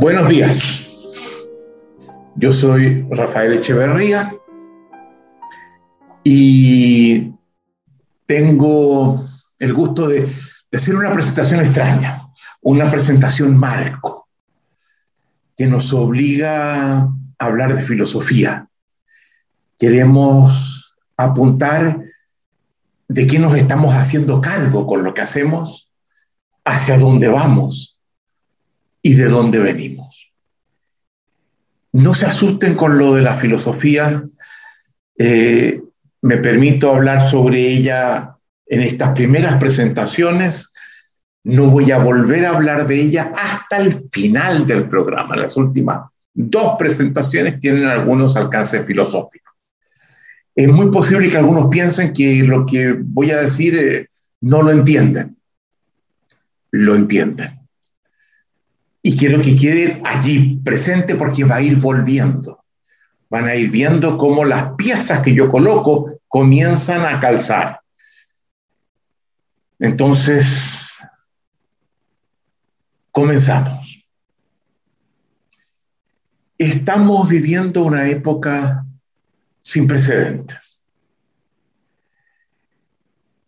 [0.00, 0.86] Buenos días.
[2.36, 4.32] Yo soy Rafael Echeverría
[6.22, 7.32] y
[8.26, 9.26] tengo
[9.58, 10.32] el gusto de,
[10.72, 12.28] hacer una presentación extraña,
[12.60, 14.28] una presentación marco,
[15.56, 18.68] que nos obliga a hablar de filosofía.
[19.80, 22.04] Queremos apuntar
[23.08, 25.90] de qué nos estamos haciendo cargo con lo que hacemos,
[26.64, 27.98] hacia dónde vamos
[29.02, 30.30] y de dónde venimos.
[31.92, 34.22] No se asusten con lo de la filosofía.
[35.16, 35.80] Eh,
[36.20, 40.70] me permito hablar sobre ella en estas primeras presentaciones.
[41.44, 45.34] No voy a volver a hablar de ella hasta el final del programa.
[45.36, 49.54] Las últimas dos presentaciones tienen algunos alcances filosóficos.
[50.58, 54.08] Es muy posible que algunos piensen que lo que voy a decir eh,
[54.40, 55.36] no lo entienden.
[56.72, 57.58] Lo entienden
[59.02, 62.64] y quiero que quede allí presente porque va a ir volviendo.
[63.30, 67.80] Van a ir viendo cómo las piezas que yo coloco comienzan a calzar.
[69.78, 70.90] Entonces,
[73.10, 74.04] comenzamos.
[76.56, 78.84] Estamos viviendo una época
[79.68, 80.82] sin precedentes.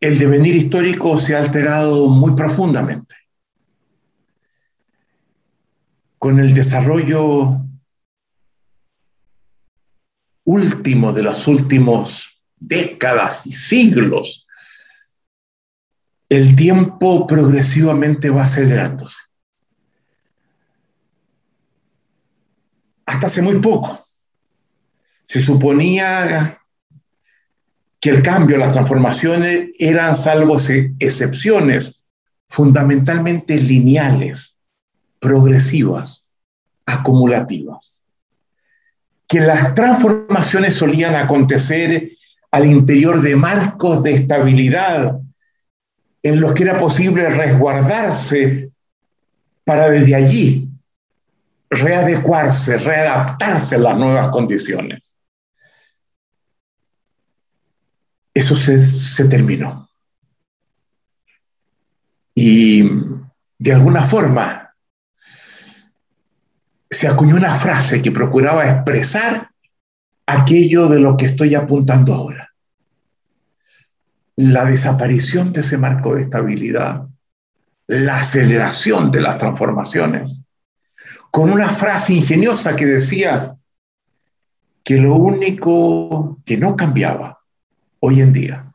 [0.01, 3.15] El devenir histórico se ha alterado muy profundamente
[6.19, 7.63] con el desarrollo
[10.45, 12.27] último de las últimas
[12.59, 14.47] décadas y siglos,
[16.29, 19.17] el tiempo progresivamente va acelerándose.
[23.07, 24.10] Hasta hace muy poco
[25.31, 26.59] se suponía
[28.01, 30.57] que el cambio, las transformaciones eran, salvo
[30.99, 32.05] excepciones,
[32.49, 34.57] fundamentalmente lineales
[35.21, 36.27] progresivas,
[36.85, 38.03] acumulativas.
[39.29, 42.11] Que las transformaciones solían acontecer
[42.51, 45.21] al interior de marcos de estabilidad
[46.25, 48.73] en los que era posible resguardarse
[49.63, 50.69] para desde allí
[51.71, 55.15] readecuarse, readaptarse a las nuevas condiciones.
[58.33, 59.89] Eso se, se terminó.
[62.35, 62.83] Y
[63.59, 64.75] de alguna forma
[66.89, 69.51] se acuñó una frase que procuraba expresar
[70.27, 72.51] aquello de lo que estoy apuntando ahora.
[74.37, 77.07] La desaparición de ese marco de estabilidad,
[77.87, 80.41] la aceleración de las transformaciones,
[81.31, 83.57] con una frase ingeniosa que decía
[84.83, 87.40] que lo único que no cambiaba
[88.01, 88.73] hoy en día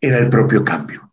[0.00, 1.12] era el propio cambio.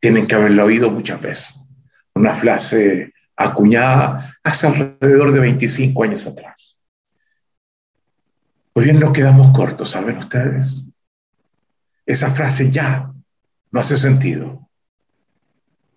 [0.00, 1.66] Tienen que haberlo oído muchas veces.
[2.14, 6.78] Una frase acuñada hace alrededor de 25 años atrás.
[8.72, 10.84] Pues bien, nos quedamos cortos, ¿saben ustedes?
[12.06, 13.12] Esa frase ya
[13.70, 14.68] no hace sentido.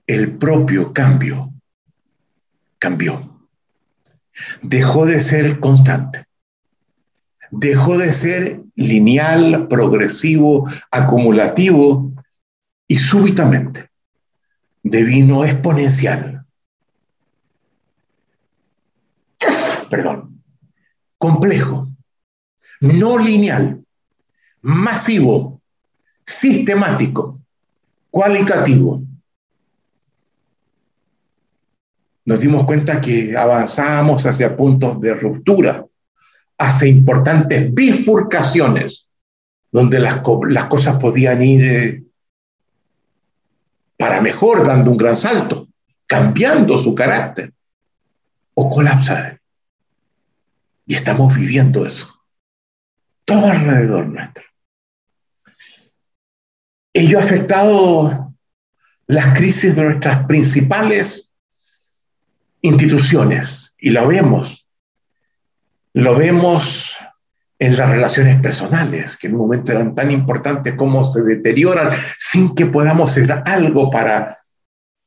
[0.07, 1.53] El propio cambio
[2.79, 3.39] cambió.
[4.61, 6.25] Dejó de ser constante.
[7.51, 12.11] Dejó de ser lineal, progresivo, acumulativo
[12.87, 13.89] y súbitamente
[14.83, 16.45] devino exponencial.
[19.89, 20.41] Perdón,
[21.17, 21.87] complejo,
[22.79, 23.83] no lineal,
[24.61, 25.61] masivo,
[26.25, 27.41] sistemático,
[28.09, 29.03] cualitativo.
[32.23, 35.85] Nos dimos cuenta que avanzábamos hacia puntos de ruptura,
[36.61, 39.07] hacia importantes bifurcaciones,
[39.71, 40.17] donde las,
[40.67, 42.03] cosas podían ir eh,
[43.97, 45.67] para mejor, dando un gran salto,
[46.05, 47.51] cambiando su carácter,
[48.53, 49.41] o colapsar.
[50.85, 52.13] Y estamos viviendo eso.
[53.25, 54.43] Todo alrededor nuestro.
[56.93, 58.35] Ello ha afectado
[59.07, 61.31] las crisis de nuestras principales
[62.61, 64.60] instituciones y lo vemos.
[65.93, 66.95] Lo vemos
[67.59, 72.55] en las relaciones personales, que en un momento eran tan importantes como se deterioran sin
[72.55, 74.37] que podamos hacer algo para,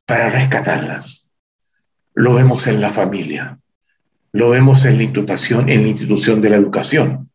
[0.05, 1.27] para rescatarlas.
[2.13, 3.59] Lo vemos en la familia,
[4.31, 7.29] lo vemos en la institución, en la institución de la educación.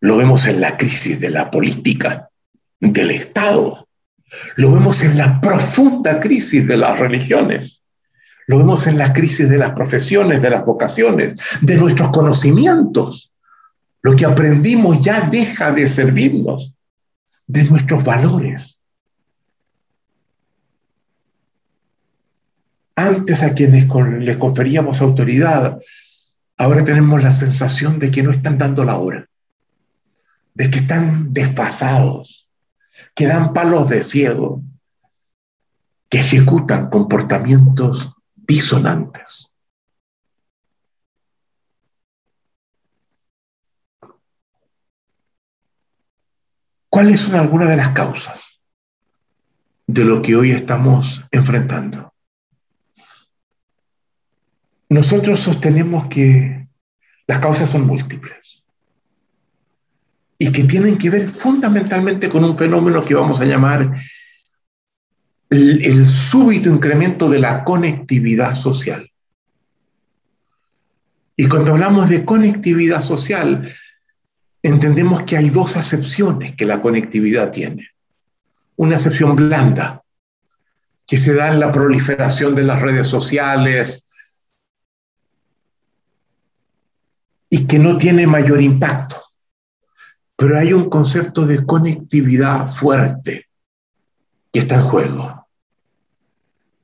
[0.00, 2.30] Lo vemos en la crisis de la política,
[2.80, 3.86] del Estado.
[4.56, 7.80] Lo vemos en la profunda crisis de las religiones.
[8.46, 13.32] Lo vemos en la crisis de las profesiones, de las vocaciones, de nuestros conocimientos.
[14.02, 16.74] Lo que aprendimos ya deja de servirnos.
[17.46, 18.80] de nuestros valores.
[22.96, 23.86] Antes a quienes
[24.20, 25.78] les conferíamos autoridad,
[26.56, 29.28] ahora tenemos la sensación de que no están dando la hora,
[30.54, 32.48] de que están desfasados,
[33.14, 34.62] que dan palos de ciego,
[36.08, 38.13] que ejecutan comportamientos
[38.46, 39.50] disonantes.
[46.88, 48.60] ¿Cuáles son algunas de las causas
[49.86, 52.14] de lo que hoy estamos enfrentando?
[54.88, 56.68] Nosotros sostenemos que
[57.26, 58.64] las causas son múltiples
[60.38, 63.96] y que tienen que ver fundamentalmente con un fenómeno que vamos a llamar
[65.50, 69.10] el, súbito incremento de la conectividad social.
[71.36, 73.72] Y cuando hablamos de conectividad social,
[74.62, 77.88] entendemos que hay dos acepciones que la conectividad tiene.
[78.76, 80.02] Una acepción blanda,
[81.06, 84.04] que se da en la proliferación de las redes sociales
[87.50, 89.20] y que no tiene mayor impacto.
[90.36, 93.48] Pero hay un concepto de conectividad fuerte
[94.54, 95.48] que está en juego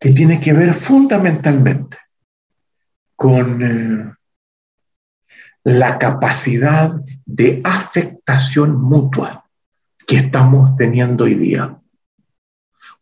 [0.01, 1.99] que tiene que ver fundamentalmente
[3.15, 4.13] con eh,
[5.63, 6.91] la capacidad
[7.27, 9.45] de afectación mutua
[10.05, 11.79] que estamos teniendo hoy día.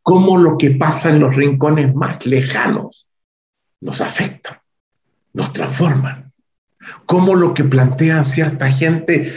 [0.03, 3.09] Cómo lo que pasa en los rincones más lejanos
[3.81, 4.63] nos afecta,
[5.33, 6.35] nos transforman.
[7.07, 9.33] Cómo lo que plantean cierta gente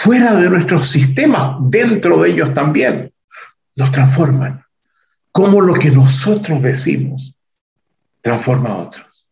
[0.00, 3.12] fuera de nuestros sistemas, dentro de ellos también,
[3.76, 4.64] nos transforman
[5.30, 7.34] cómo lo que nosotros decimos
[8.22, 9.26] transforma a otros.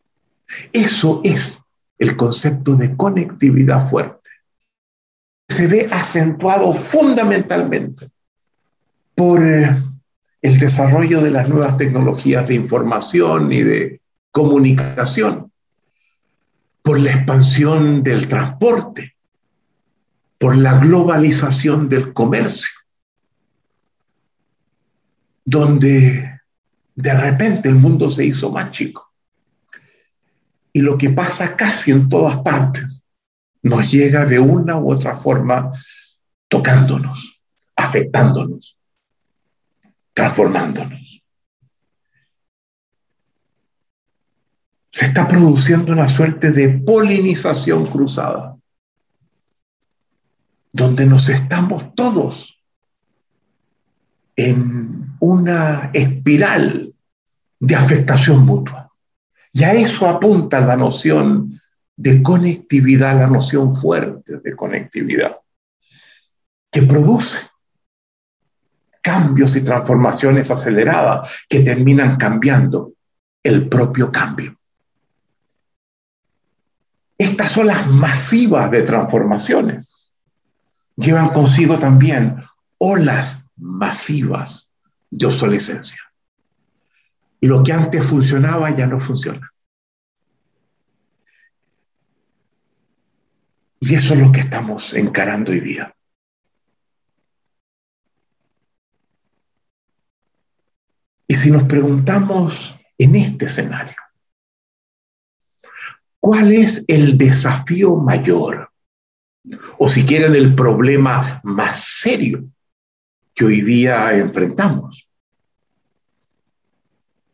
[0.70, 1.58] Eso es
[1.98, 4.30] el concepto de conectividad fuerte.
[5.48, 8.08] Se ve acentuado fundamentalmente
[9.14, 9.74] por eh,
[10.42, 15.50] el desarrollo de las nuevas tecnologías de información y de comunicación,
[16.82, 19.14] por la expansión del transporte,
[20.38, 22.79] por la globalización del comercio
[25.50, 26.43] donde
[26.94, 29.11] de repente el mundo se hizo más chico.
[30.75, 33.06] Y lo que pasa casi en todas partes
[33.62, 35.73] nos llega de una u otra forma
[36.49, 37.40] tocándonos,
[37.75, 38.76] afectándonos,
[40.12, 41.23] transformándonos.
[44.93, 48.57] Se está produciendo una suerte de polinización cruzada,
[50.72, 52.58] donde nos estamos todos
[54.36, 56.94] en una espiral
[57.58, 58.92] de afectación mutua.
[59.52, 61.60] Y a eso apunta la noción
[61.96, 65.36] de conectividad, la noción fuerte de conectividad,
[66.70, 67.38] que produce
[69.02, 72.92] cambios y transformaciones aceleradas que terminan cambiando
[73.42, 74.56] el propio cambio.
[77.16, 79.97] Estas olas masivas de transformaciones
[80.98, 82.42] llevan consigo también
[82.78, 84.68] olas masivas
[85.10, 86.02] de obsolescencia.
[87.40, 89.52] Lo que antes funcionaba ya no funciona.
[93.80, 95.94] Y eso es lo que estamos encarando hoy día.
[101.28, 103.96] Y si nos preguntamos en este escenario,
[106.18, 108.67] ¿cuál es el desafío mayor?
[109.78, 112.45] O si quieren, el problema más serio
[113.35, 115.09] que hoy día enfrentamos.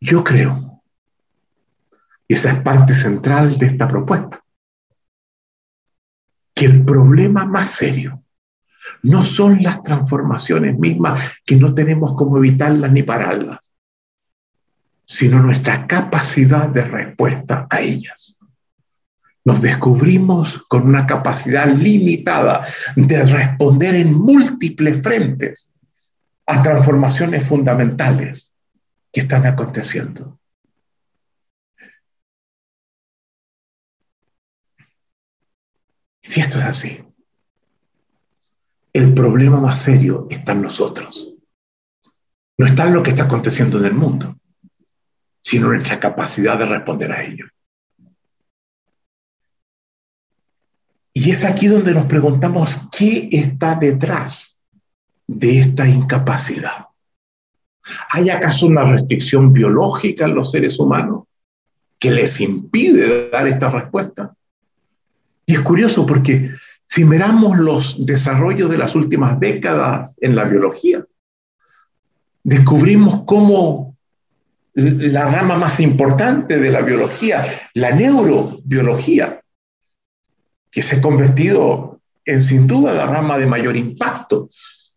[0.00, 0.83] Yo creo,
[2.28, 4.44] y esa es parte central de esta propuesta,
[6.54, 8.23] que el problema más serio
[9.02, 13.71] no son las transformaciones mismas que no tenemos cómo evitarlas ni pararlas,
[15.06, 18.37] sino nuestra capacidad de respuesta a ellas.
[19.44, 25.70] Nos descubrimos con una capacidad limitada de responder en múltiples frentes
[26.46, 28.52] a transformaciones fundamentales
[29.12, 30.38] que están aconteciendo.
[36.22, 37.04] Si esto es así,
[38.94, 41.34] el problema más serio está en nosotros.
[42.56, 44.38] No está en lo que está aconteciendo en el mundo,
[45.42, 47.46] sino en nuestra capacidad de responder a ello.
[51.16, 54.59] Y es aquí donde nos preguntamos qué está detrás
[55.26, 56.87] de esta incapacidad?
[58.11, 61.25] ¿Hay acaso una restricción biológica en los seres humanos
[62.00, 64.35] que les impide dar esta respuesta?
[65.47, 66.50] Y es curioso porque
[66.87, 71.04] Si miramos los desarrollos de las últimas décadas en la biología,
[72.42, 73.97] descubrimos cómo
[74.75, 79.40] la rama más importante de la biología, la neurobiología,
[80.74, 84.50] que se ha convertido en sin duda la rama de mayor impacto,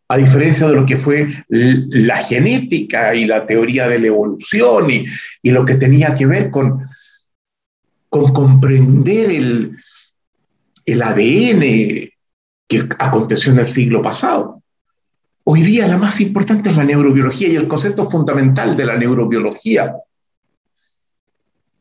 [0.08, 5.06] a diferencia de lo que fue la genética y la teoría de la evolución y,
[5.44, 6.80] y lo que tenía que ver con,
[8.10, 9.78] con comprender el,
[10.84, 12.10] el ADN
[12.68, 14.64] que aconteció en el siglo pasado.
[15.44, 19.94] Hoy día la más importante es la neurobiología y el concepto fundamental de la neurobiología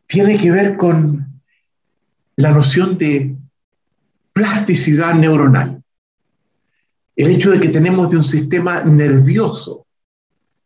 [0.06, 1.40] tiene que ver con
[2.36, 3.34] la noción de
[4.36, 5.82] plasticidad neuronal.
[7.16, 9.86] El hecho de que tenemos de un sistema nervioso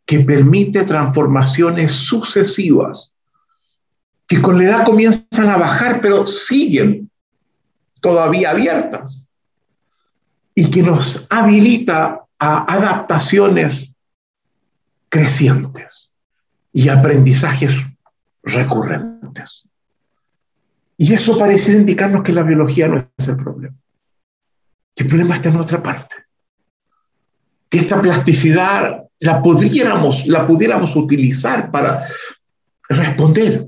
[0.05, 3.13] que permite transformaciones sucesivas
[4.27, 7.09] que con la edad comienzan a bajar, pero siguen
[8.01, 9.29] todavía abiertas
[10.53, 13.89] y que nos habilita a adaptaciones
[15.07, 16.11] crecientes
[16.73, 17.71] y aprendizajes
[18.43, 19.70] recurrentes.
[21.01, 23.75] Y eso parece indicarnos que la biología no es el problema,
[24.93, 26.13] que el problema está en otra parte,
[27.67, 32.05] que esta plasticidad la pudiéramos, la pudiéramos utilizar para
[32.87, 33.67] responder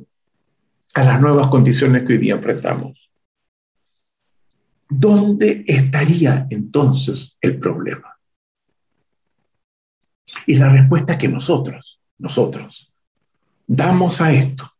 [0.93, 3.09] a las nuevas condiciones que hoy día enfrentamos.
[4.87, 8.15] ¿Dónde estaría entonces el problema?
[10.45, 12.93] Y la respuesta que nosotros, nosotros,
[13.65, 14.72] damos a esto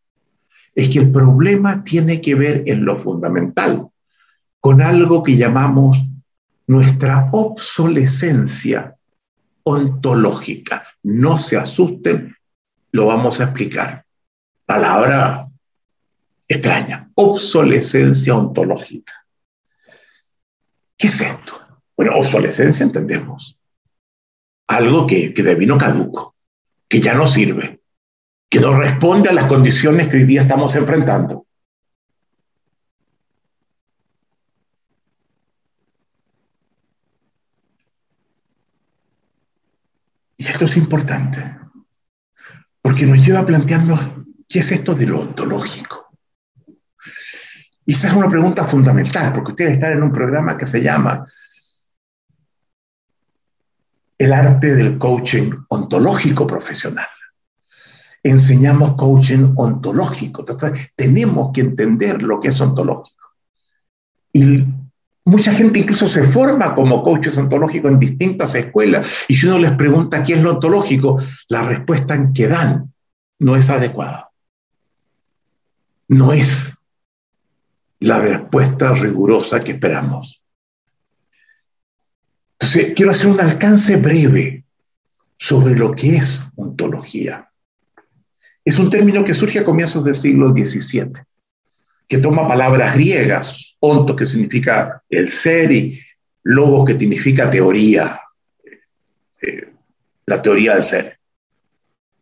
[0.76, 3.88] es que el problema tiene que ver en lo fundamental
[4.60, 5.98] con algo que llamamos
[6.68, 8.96] nuestra obsolescencia
[9.64, 10.88] ontológica.
[11.04, 12.36] No se asusten,
[12.92, 14.06] lo vamos a explicar.
[14.66, 15.48] Palabra
[16.48, 19.14] extraña, obsolescencia ontológica.
[20.98, 21.60] ¿Qué es esto?
[21.96, 23.60] Bueno, obsolescencia entendemos
[24.68, 26.36] algo que, que devino caduco,
[26.88, 27.83] que ya no sirve,
[28.54, 31.48] que no responde a las condiciones que hoy día estamos enfrentando.
[40.38, 41.58] Y esto es importante,
[42.80, 44.00] porque nos lleva a plantearnos
[44.48, 46.16] qué es esto de lo ontológico.
[47.88, 51.26] Y esa es una pregunta fundamental, porque ustedes están en un programa que se llama
[54.20, 57.08] el arte del coaching ontológico profesional.
[58.24, 60.46] Enseñamos coaching ontológico.
[60.48, 63.24] Entonces, tenemos que entender lo que es ontológico.
[64.32, 64.64] Y
[65.26, 69.26] mucha gente incluso se forma como coaches ontológicos en distintas escuelas.
[69.28, 72.94] Y si uno les pregunta qué es lo ontológico, la respuesta que dan
[73.40, 74.30] no es adecuada.
[76.08, 76.74] No es
[78.00, 80.42] la respuesta rigurosa que esperamos.
[82.60, 84.66] Entonces, quiero hacer un alcance breve
[85.38, 87.50] sobre lo que es ontología.
[88.66, 91.12] Es un término que surge a comienzos del siglo XVII,
[92.08, 96.00] que toma palabras griegas, onto, que significa el ser, y
[96.44, 98.20] logos, que significa teoría,
[99.42, 99.74] eh,
[100.26, 101.20] la teoría del ser.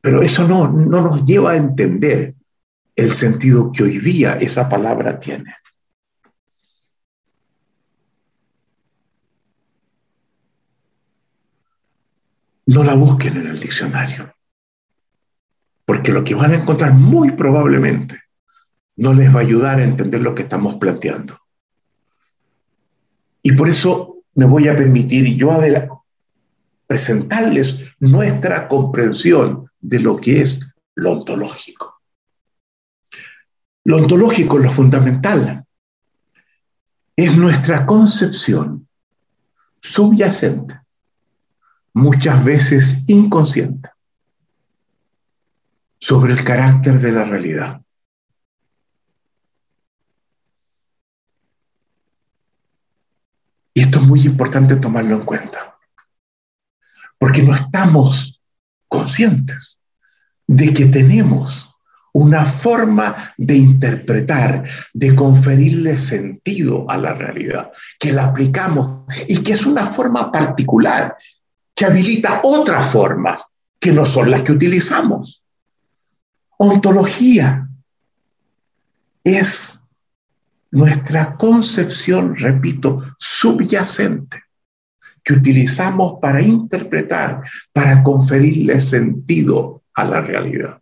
[0.01, 2.33] Pero eso no, no nos lleva a entender
[2.95, 5.55] el sentido que hoy día esa palabra tiene.
[12.71, 14.33] no la busquen en el diccionario,
[15.91, 18.17] porque lo que van a encontrar muy probablemente
[18.95, 21.37] no les va a ayudar a entender lo que estamos planteando.
[23.41, 25.51] Y por eso me voy a permitir yo
[26.87, 30.61] presentarles nuestra comprensión de lo que es
[30.95, 32.01] lo ontológico.
[33.83, 35.65] Lo ontológico, lo fundamental,
[37.17, 38.87] es nuestra concepción
[39.81, 40.79] subyacente
[41.93, 43.89] muchas veces inconsciente,
[46.01, 47.81] sobre el carácter de la realidad.
[53.73, 55.77] Y esto es muy importante tomarlo en cuenta,
[57.17, 58.41] porque no estamos
[58.89, 59.79] conscientes
[60.47, 61.69] de que tenemos
[62.13, 69.53] una forma de interpretar, de conferirle sentido a la realidad, que la aplicamos y que
[69.53, 71.15] es una forma particular
[71.73, 73.41] que habilita otras formas
[73.79, 75.40] que no son las que utilizamos.
[76.63, 77.67] Ontología
[79.23, 79.81] es
[80.69, 84.43] nuestra concepción, repito, subyacente,
[85.23, 87.41] que utilizamos para interpretar,
[87.73, 90.79] para conferirle sentido a la realidad.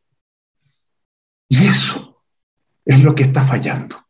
[1.48, 2.26] Y eso
[2.84, 4.06] es lo que está fallando.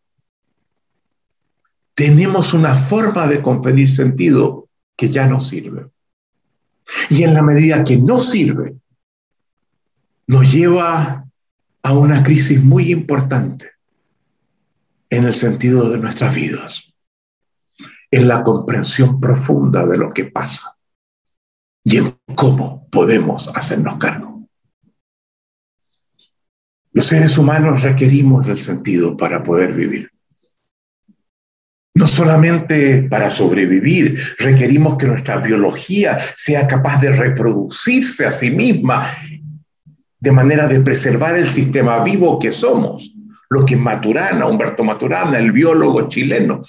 [1.94, 5.92] tenemos una forma de conferir sentido que ya no sirve.
[7.12, 8.76] Y en la medida que no sirve,
[10.26, 11.29] nos lleva
[11.84, 13.72] a una crisis muy importante
[15.10, 16.94] en el sentido de nuestras vidas,
[18.12, 20.76] en la comprensión profunda de lo que pasa
[21.84, 24.48] y en cómo podemos hacernos cargo.
[26.92, 30.12] Los seres humanos requerimos del sentido para poder vivir.
[31.96, 39.08] No solamente para sobrevivir, requerimos que nuestra biología sea capaz de reproducirse a sí misma
[40.20, 43.14] de manera de preservar el sistema vivo que somos.
[43.50, 46.62] Lo que Maturana, Humberto Maturana, el biólogo chileno,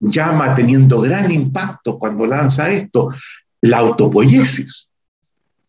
[0.00, 3.08] llama teniendo gran impacto cuando lanza esto,
[3.62, 4.88] la autopoiesis,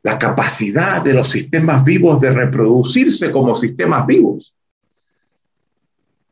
[0.03, 4.53] la capacidad de los sistemas vivos de reproducirse como sistemas vivos,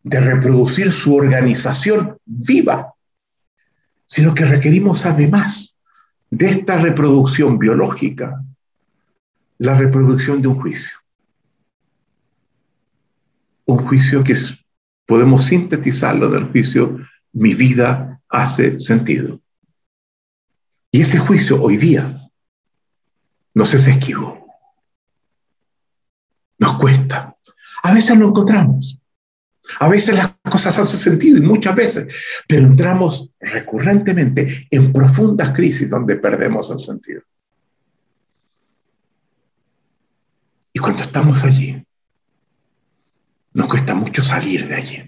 [0.03, 2.93] de reproducir su organización viva,
[4.05, 5.75] sino que requerimos además
[6.29, 8.43] de esta reproducción biológica,
[9.63, 10.91] la reproducción de un juicio.
[13.63, 14.35] Un juicio que
[15.05, 16.97] podemos sintetizarlo del juicio,
[17.31, 19.39] mi vida hace sentido.
[20.91, 22.13] Y ese juicio hoy día
[23.53, 24.45] nos es esquivo.
[26.57, 27.37] Nos cuesta.
[27.83, 28.99] A veces lo encontramos.
[29.79, 32.13] A veces las cosas hacen sentido y muchas veces,
[32.49, 37.21] pero entramos recurrentemente en profundas crisis donde perdemos el sentido.
[40.73, 41.85] Y cuando estamos allí,
[43.53, 45.03] nos cuesta mucho salir de allí.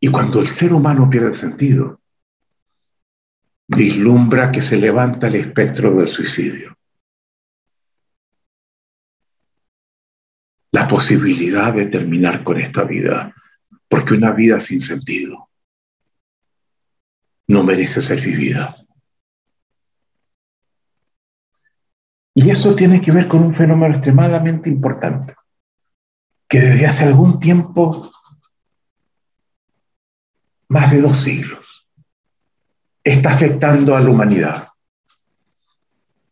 [0.00, 2.00] Y cuando el ser humano pierde sentido,
[3.66, 6.76] vislumbra que se levanta el espectro del suicidio.
[10.70, 13.34] La posibilidad de terminar con esta vida,
[13.88, 15.48] porque una vida sin sentido
[17.48, 18.76] no merece ser vivida.
[22.40, 25.34] Y eso tiene que ver con un fenómeno extremadamente importante,
[26.48, 28.12] que desde hace algún tiempo,
[30.68, 31.88] más de dos siglos,
[33.02, 34.68] está afectando a la humanidad,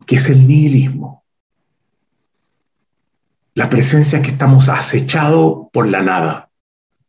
[0.06, 1.24] que es el nihilismo.
[3.54, 6.52] La presencia que estamos acechados por la nada,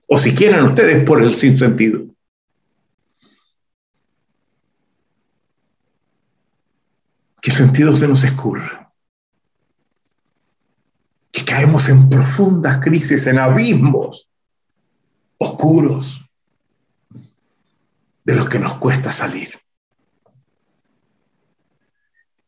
[0.08, 2.04] o si quieren ustedes, por el sinsentido.
[7.44, 8.87] El sentido se nos escurre.
[11.38, 14.28] Que caemos en profundas crisis, en abismos
[15.38, 16.26] oscuros,
[18.24, 19.54] de los que nos cuesta salir.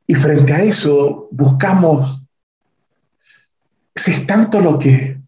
[0.08, 2.24] Y frente a eso buscamos,
[3.94, 5.22] es tanto lo que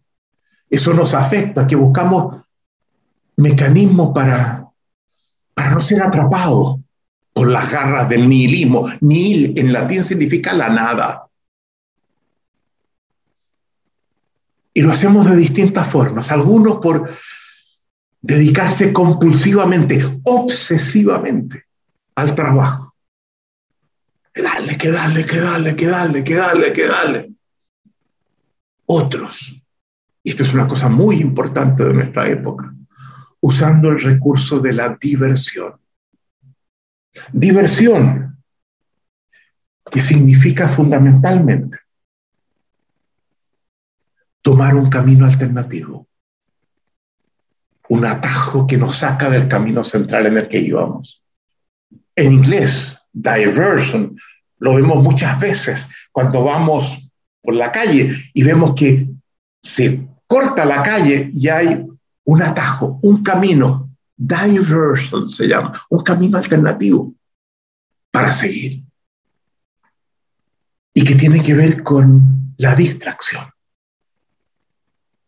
[0.68, 2.42] eso nos afecta, que buscamos
[3.36, 4.66] mecanismos para,
[5.54, 6.80] para no ser atrapados
[7.32, 8.88] por las garras del nihilismo.
[9.00, 11.28] Nihil en latín significa la nada.
[14.74, 17.14] Y lo hacemos de distintas formas, algunos por
[18.20, 21.66] dedicarse compulsivamente, obsesivamente
[22.14, 22.94] al trabajo.
[24.32, 27.32] Que darle, que darle, que darle, que darle, que darle, que darle.
[28.86, 29.62] Otros,
[30.22, 32.74] y esto es una cosa muy importante de nuestra época,
[33.40, 35.74] usando el recurso de la diversión.
[37.32, 38.42] Diversión,
[39.90, 41.81] que significa fundamentalmente
[44.42, 46.06] tomar un camino alternativo
[47.92, 51.22] un atajo que nos saca del camino central en el que íbamos.
[52.16, 54.18] En inglés, diversion,
[54.60, 56.98] lo vemos muchas veces cuando vamos
[57.42, 59.08] por la calle y vemos que
[59.60, 61.86] se corta la calle y hay
[62.24, 67.12] un atajo, un camino, diversion se llama, un camino alternativo
[68.10, 68.84] para seguir.
[70.94, 73.51] Y que tiene que ver con la distracción.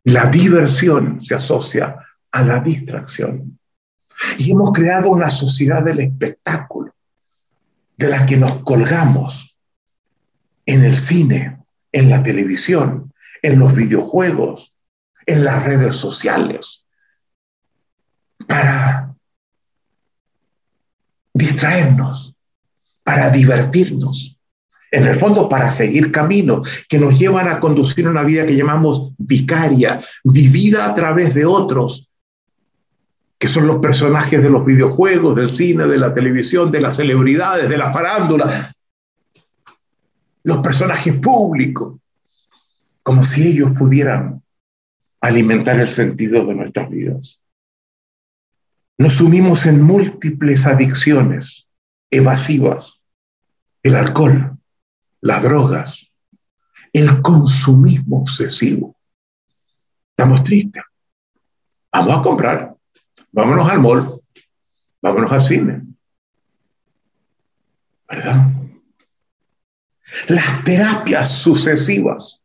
[0.04, 1.96] La diversión se asocia
[2.30, 3.58] a la distracción.
[4.38, 6.94] Y hemos creado una sociedad del espectáculo,
[7.96, 9.56] de la que nos colgamos
[10.66, 11.58] en el cine,
[11.92, 13.12] en la televisión,
[13.42, 14.74] en los videojuegos,
[15.26, 16.84] en las redes sociales,
[18.46, 19.14] para
[21.32, 22.34] distraernos,
[23.02, 24.33] para divertirnos,
[24.94, 29.12] en el fondo para seguir caminos que nos llevan a conducir una vida que llamamos
[29.18, 32.08] vicaria, vivida a través de otros,
[33.36, 37.68] que son los personajes de los videojuegos, del cine, de la televisión, de las celebridades,
[37.68, 38.72] de la farándula,
[40.44, 41.96] los personajes públicos,
[43.02, 44.42] como si ellos pudieran
[45.20, 47.40] alimentar el sentido de nuestras vidas.
[48.96, 51.66] Nos sumimos en múltiples adicciones
[52.10, 53.00] evasivas,
[53.82, 54.56] el alcohol,
[55.24, 56.06] las drogas,
[56.92, 58.94] el consumismo obsesivo.
[60.10, 60.82] Estamos tristes.
[61.90, 62.74] Vamos a comprar,
[63.32, 64.06] vámonos al mall,
[65.00, 65.82] vámonos al cine.
[68.06, 68.52] ¿Verdad?
[70.28, 72.42] Las terapias sucesivas.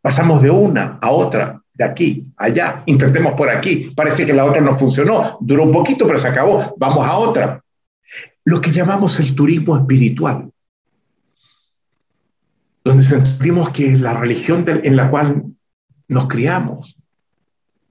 [0.00, 3.92] Pasamos de una a otra, de aquí, allá, intentemos por aquí.
[3.94, 6.74] Parece que la otra no funcionó, duró un poquito, pero se acabó.
[6.78, 7.62] Vamos a otra.
[8.44, 10.50] Lo que llamamos el turismo espiritual,
[12.86, 15.42] donde sentimos que la religión en la cual
[16.06, 16.96] nos criamos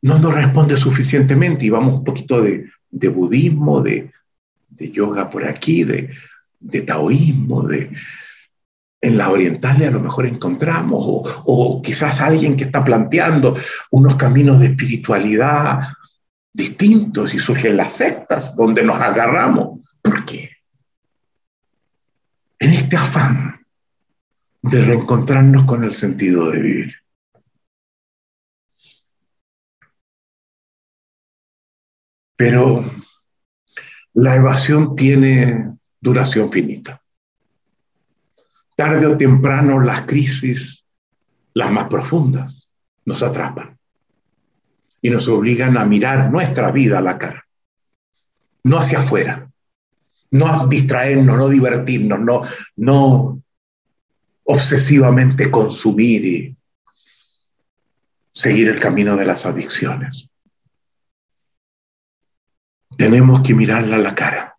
[0.02, 2.70] no nos responde suficientemente y vamos un poquito de,
[3.10, 4.10] budismo, de,
[4.80, 7.92] yoga por aquí, de, taoísmo, de,
[9.02, 11.04] en las orientales a lo mejor encontramos,
[11.44, 13.58] o, quizás alguien que está planteando
[13.92, 15.82] unos caminos de espiritualidad
[16.54, 19.78] distintos y surgen las sectas donde nos agarramos.
[20.02, 20.52] ¿Por qué?
[22.60, 23.65] En este afán
[24.70, 26.96] de reencontrarnos con el sentido de vivir.
[32.36, 32.84] Pero
[34.14, 37.00] la evasión tiene duración finita
[38.76, 40.84] tarde o temprano las crisis,
[41.54, 42.68] las más profundas,
[43.06, 43.78] nos atrapan
[45.02, 47.46] y nos obligan a mirar nuestra vida a la cara,
[48.64, 49.50] no hacia afuera,
[50.32, 52.42] no distraernos, no divertirnos, no,
[52.76, 53.42] no
[54.46, 56.58] obsesivamente consumir y
[58.32, 60.30] seguir el camino de las adicciones.
[62.98, 64.56] Tenemos que mirarla a la cara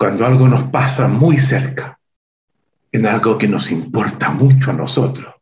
[0.00, 2.00] cuando algo nos pasa muy cerca,
[2.90, 5.34] en algo que nos importa mucho a nosotros,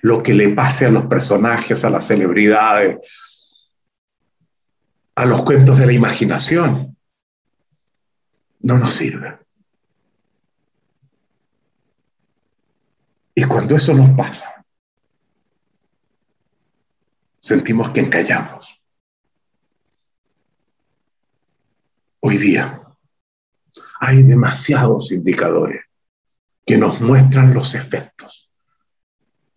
[0.00, 2.96] lo que le pase a los personajes, a las celebridades,
[5.16, 6.96] a los cuentos de la imaginación,
[8.60, 9.45] no nos sirve.
[13.38, 14.64] Y cuando eso nos pasa,
[17.38, 18.80] sentimos que encallamos.
[22.20, 22.82] Hoy día,
[24.00, 25.84] hay demasiados indicadores
[26.64, 28.50] que nos muestran los efectos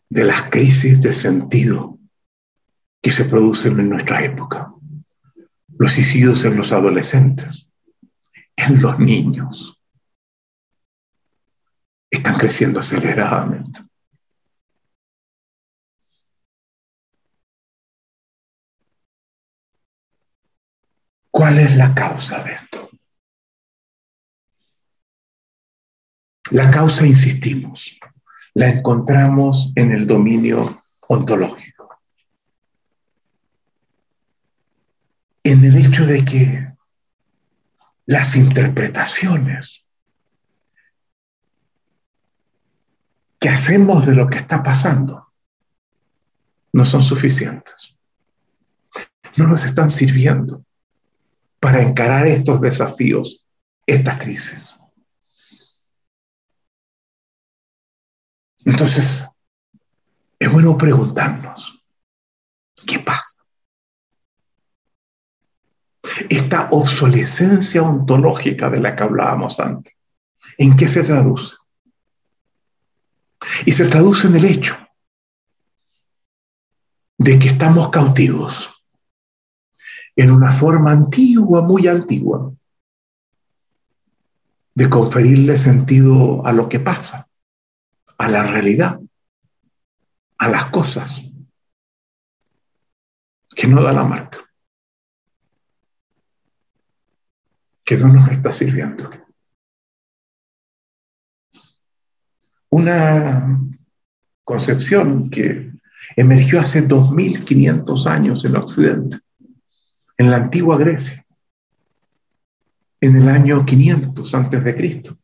[0.10, 1.98] de las crisis de sentido
[3.02, 4.74] que se producen en nuestra época.
[5.78, 7.70] Los suicidios en los adolescentes,
[8.58, 9.79] en los niños,
[12.10, 13.82] están creciendo aceleradamente.
[21.32, 22.90] ¿Cuál es la causa de esto?
[26.52, 27.98] La causa, insistimos,
[28.56, 30.76] la encontramos en el dominio
[31.08, 31.90] ontológico.
[35.44, 36.74] En el hecho de que
[38.08, 39.86] las interpretaciones
[43.40, 45.28] que hacemos de lo que está pasando
[46.74, 47.98] no son suficientes.
[49.38, 50.66] No nos están sirviendo
[51.60, 53.46] para encarar estos desafíos,
[53.86, 54.76] estas crisis.
[58.66, 59.26] Entonces,
[60.38, 61.82] es bueno preguntarnos,
[62.86, 63.38] ¿qué pasa?
[66.30, 69.94] Esta obsolescencia ontológica de la que hablábamos antes,
[70.58, 71.59] ¿en qué se traduce?
[73.66, 74.78] Y se traduce en el hecho
[77.18, 78.70] de que estamos cautivos
[80.16, 82.54] en una forma antigua, muy antigua,
[84.74, 87.28] de conferirle sentido a lo que pasa
[88.18, 89.00] a la realidad,
[90.38, 91.22] a las cosas,
[93.56, 94.40] que no da la marca,
[97.84, 99.10] que no nos está sirviendo.
[102.72, 103.60] Una
[104.44, 105.72] concepción que
[106.16, 109.20] emergió hace 2500 años en Occidente,
[110.18, 111.26] en la antigua Grecia,
[113.02, 115.18] en el año 500 antes de Cristo.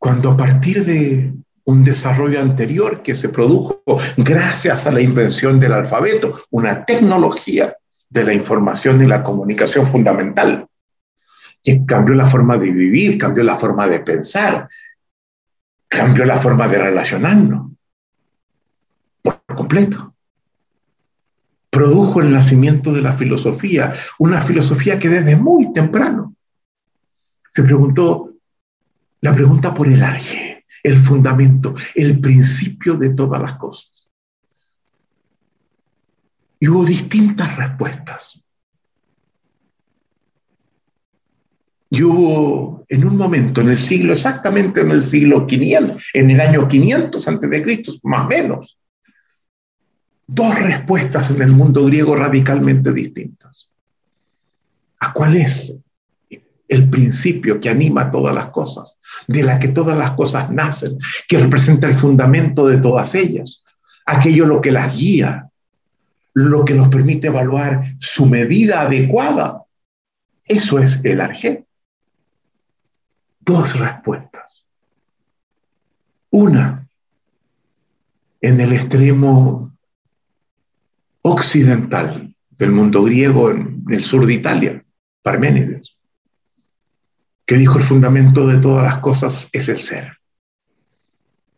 [0.00, 1.32] cuando a partir de
[1.66, 3.82] un desarrollo anterior que se produjo
[4.16, 7.76] gracias a la invención del alfabeto, una tecnología
[8.08, 10.66] de la información y la comunicación fundamental,
[11.62, 14.68] que cambió la forma de vivir, cambió la forma de pensar,
[15.88, 17.72] cambió la forma de relacionarnos
[19.22, 20.14] por completo.
[21.68, 26.34] Produjo el nacimiento de la filosofía, una filosofía que desde muy temprano
[27.50, 28.32] se preguntó
[29.20, 34.08] la pregunta por el arje, el fundamento, el principio de todas las cosas.
[36.58, 38.42] Y hubo distintas respuestas.
[41.90, 46.40] Y hubo en un momento, en el siglo, exactamente en el siglo 500, en el
[46.40, 48.78] año 500 antes de Cristo, más o menos,
[50.26, 53.68] dos respuestas en el mundo griego radicalmente distintas.
[55.00, 55.74] ¿A cuál es
[56.68, 61.38] el principio que anima todas las cosas, de la que todas las cosas nacen, que
[61.38, 63.64] representa el fundamento de todas ellas,
[64.06, 65.48] aquello lo que las guía,
[66.32, 69.62] lo que nos permite evaluar su medida adecuada.
[70.46, 71.64] Eso es el arjé.
[73.50, 74.64] Dos respuestas.
[76.30, 76.86] Una,
[78.40, 79.76] en el extremo
[81.22, 84.84] occidental del mundo griego, en el sur de Italia,
[85.22, 85.98] Parménides
[87.44, 90.18] que dijo el fundamento de todas las cosas es el ser.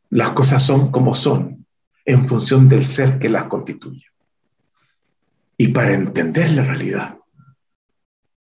[0.09, 1.67] Las cosas son como son
[2.07, 4.07] en función del ser que las constituye.
[5.59, 7.19] Y para entender la realidad,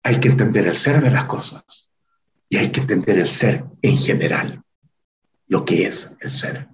[0.03, 1.90] hay que entender el ser de las cosas
[2.51, 4.61] y hay que entender el ser en general,
[5.47, 6.67] lo que es el ser.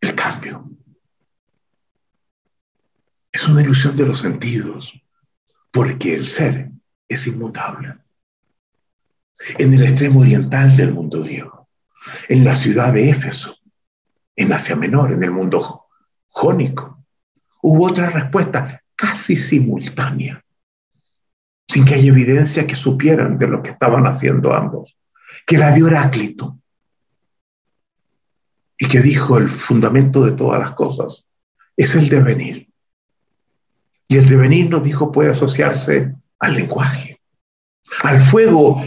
[0.00, 0.70] El cambio.
[3.32, 4.94] Es una ilusión de los sentidos,
[5.72, 6.70] porque el ser
[7.08, 7.98] es inmutable.
[9.58, 11.68] En el extremo oriental del mundo griego,
[12.28, 13.56] en la ciudad de Éfeso,
[14.36, 15.88] en Asia Menor, en el mundo
[16.28, 17.04] jónico,
[17.62, 20.44] hubo otra respuesta casi simultánea,
[21.68, 24.96] sin que haya evidencia que supieran de lo que estaban haciendo ambos,
[25.46, 26.58] que la dio Heráclito
[28.78, 31.26] y que dijo el fundamento de todas las cosas
[31.76, 32.68] es el devenir.
[34.08, 37.20] Y el devenir nos dijo puede asociarse al lenguaje,
[38.02, 38.82] al fuego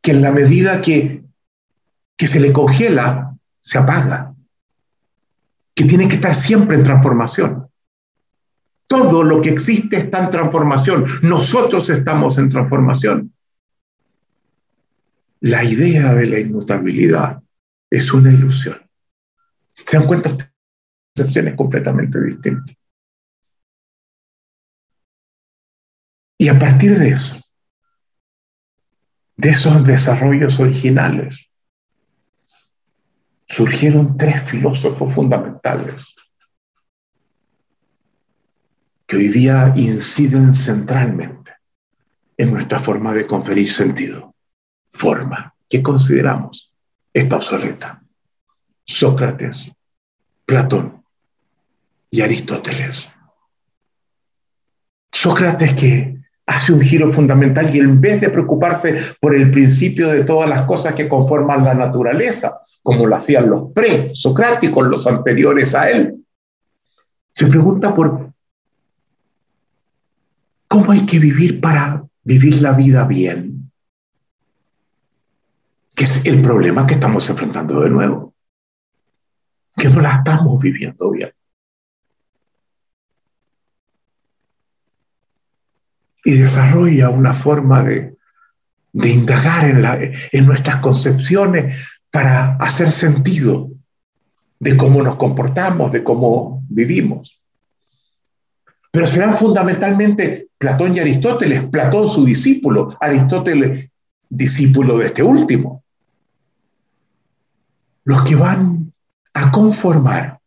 [0.00, 1.24] que en la medida que,
[2.16, 4.34] que se le congela, se apaga,
[5.74, 7.65] que tiene que estar siempre en transformación.
[8.86, 11.06] Todo lo que existe está en transformación.
[11.22, 13.32] Nosotros estamos en transformación.
[15.40, 17.42] La idea de la inmutabilidad
[17.90, 18.80] es una ilusión.
[19.74, 20.36] ¿Se dan cuenta?
[21.14, 22.76] Concepciones completamente distintas.
[26.38, 27.40] Y a partir de eso,
[29.36, 31.50] de esos desarrollos originales,
[33.46, 36.14] surgieron tres filósofos fundamentales
[39.06, 41.52] que hoy día inciden centralmente
[42.36, 44.34] en nuestra forma de conferir sentido.
[44.90, 46.72] Forma que consideramos
[47.12, 48.02] esta obsoleta.
[48.84, 49.72] Sócrates,
[50.44, 51.02] Platón
[52.10, 53.08] y Aristóteles.
[55.12, 56.16] Sócrates que
[56.46, 60.62] hace un giro fundamental y en vez de preocuparse por el principio de todas las
[60.62, 66.14] cosas que conforman la naturaleza, como lo hacían los pre-socráticos, los anteriores a él,
[67.32, 68.32] se pregunta por
[70.76, 73.72] cómo hay que vivir para vivir la vida bien,
[75.94, 78.34] que es el problema que estamos enfrentando de nuevo,
[79.74, 81.32] que no la estamos viviendo bien.
[86.26, 88.16] y desarrolla una forma de,
[88.92, 93.70] indagar en, la, en nuestras concepciones para hacer sentido
[94.58, 97.40] de cómo nos comportamos, de cómo vivimos.
[98.96, 103.90] Pero serán fundamentalmente Platón y Aristóteles, Platón su discípulo, Aristóteles
[104.26, 105.84] discípulo de este último,
[108.04, 108.94] los que van
[109.34, 110.40] a conformar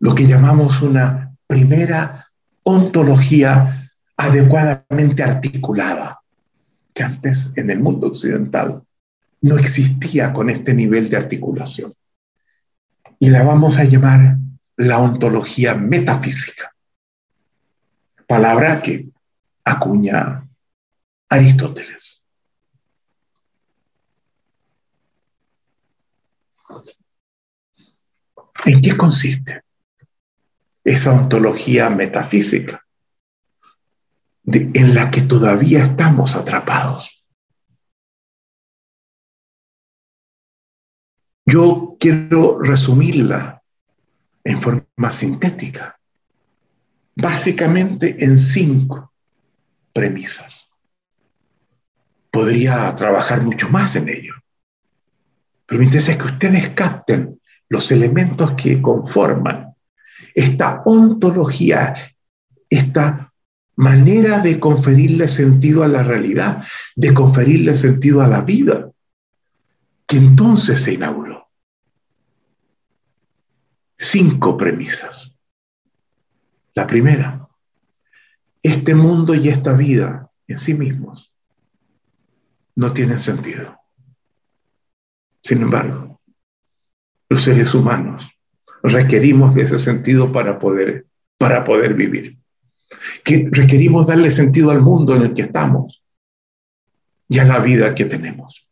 [0.00, 2.28] lo que llamamos una primera
[2.64, 6.20] ontología adecuadamente articulada,
[6.92, 8.82] que antes en el mundo occidental
[9.40, 11.94] no existía con este nivel de articulación.
[13.18, 14.36] Y la vamos a llamar
[14.78, 16.74] la ontología metafísica,
[18.26, 19.08] palabra que
[19.64, 20.48] acuña
[21.28, 22.22] Aristóteles.
[28.64, 29.62] ¿En qué consiste
[30.84, 32.84] esa ontología metafísica?
[34.50, 37.26] en la que todavía estamos atrapados.
[41.44, 43.57] Yo quiero resumirla
[44.44, 45.98] en forma sintética,
[47.14, 49.12] básicamente en cinco
[49.92, 50.68] premisas.
[52.30, 54.34] Podría trabajar mucho más en ello,
[55.66, 59.74] pero mi es que ustedes capten los elementos que conforman
[60.34, 61.94] esta ontología,
[62.70, 63.32] esta
[63.76, 66.64] manera de conferirle sentido a la realidad,
[66.96, 68.90] de conferirle sentido a la vida,
[70.06, 71.47] que entonces se inauguró.
[73.98, 75.32] Cinco premisas.
[76.74, 77.48] La primera,
[78.62, 81.32] este mundo y esta vida en sí mismos
[82.76, 83.76] no tienen sentido.
[85.42, 86.20] Sin embargo,
[87.28, 88.30] los seres humanos
[88.82, 91.06] requerimos de ese sentido para poder,
[91.36, 92.38] para poder vivir.
[93.24, 96.02] Que requerimos darle sentido al mundo en el que estamos
[97.28, 98.66] y a la vida que tenemos.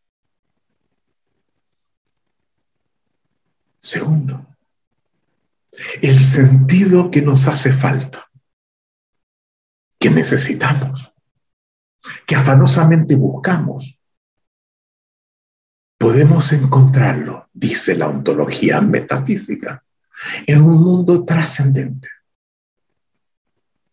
[3.78, 4.45] Segundo,
[6.02, 8.28] el sentido que nos hace falta,
[9.98, 11.12] que necesitamos,
[12.26, 13.98] que afanosamente buscamos.
[15.98, 19.82] Podemos encontrarlo, dice la ontología metafísica,
[20.46, 22.08] en un mundo trascendente,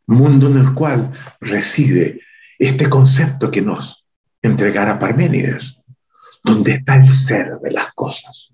[0.07, 2.21] mundo en el cual reside
[2.59, 4.05] este concepto que nos
[4.41, 5.81] entregara Parménides,
[6.43, 8.53] donde está el ser de las cosas.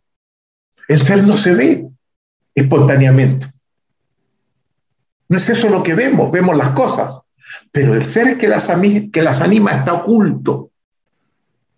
[0.88, 1.89] El ser no se ve
[2.62, 3.52] espontáneamente.
[5.28, 7.20] No es eso lo que vemos, vemos las cosas,
[7.72, 8.68] pero el ser que las,
[9.12, 10.72] que las anima está oculto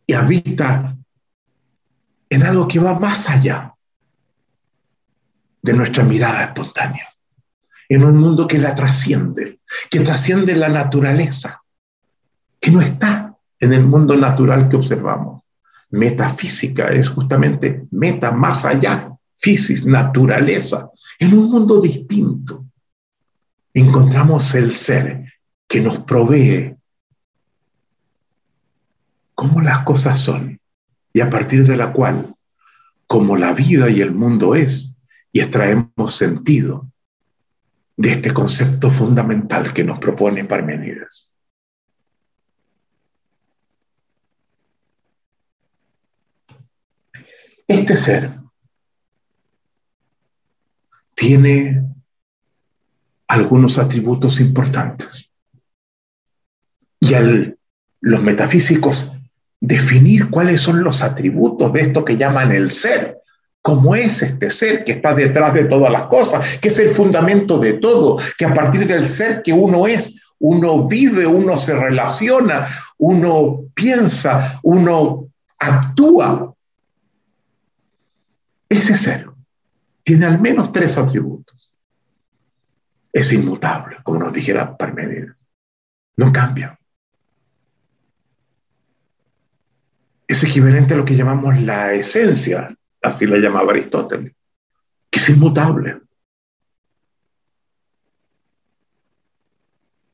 [0.08, 0.96] y habita
[2.30, 3.74] en algo que va más allá
[5.62, 7.08] de nuestra mirada espontánea,
[7.90, 11.62] en un mundo que la trasciende, que trasciende la naturaleza,
[12.60, 15.44] que no está en el mundo natural que observamos.
[15.90, 19.11] Metafísica es justamente meta, más allá,
[19.42, 22.66] física, naturaleza, en un mundo distinto.
[23.74, 25.34] Encontramos el ser
[25.68, 26.76] que nos provee
[29.34, 30.60] cómo las cosas son
[31.14, 32.36] y a partir de la cual,
[33.08, 34.96] como la vida y el mundo es,
[35.34, 36.92] y extraemos sentido
[37.98, 41.32] de este concepto fundamental que nos propone Parmenides.
[47.68, 48.42] Este ser
[51.22, 51.84] tiene
[53.28, 55.30] algunos atributos importantes.
[57.00, 57.60] Y al
[58.00, 59.12] los metafísicos
[59.60, 63.20] definir cuáles son los atributos de esto que llaman el ser,
[63.62, 67.60] cómo es este ser que está detrás de todas las cosas, que es el fundamento
[67.60, 72.68] de todo, que a partir del ser que uno es, uno vive, uno se relaciona,
[72.98, 75.28] uno piensa, uno
[75.60, 76.56] actúa.
[78.68, 79.31] Ese ser
[80.04, 81.74] tiene al menos tres atributos.
[83.14, 85.36] Es inmutable, como nos dijera Parmenides.
[86.18, 86.78] No cambia.
[90.28, 94.34] Es equivalente a lo que llamamos la esencia así la llamaba Aristóteles,
[95.10, 96.02] que es inmutable.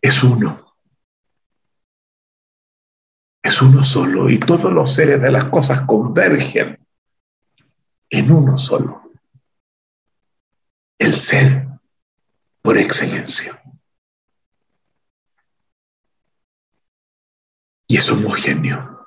[0.02, 0.76] Es uno.
[3.44, 6.78] Es uno solo y todos los seres de las cosas convergen
[8.10, 9.07] en uno solo.
[11.00, 11.68] El ser
[12.62, 13.62] por excelencia.
[17.88, 18.98] Y es homogéneo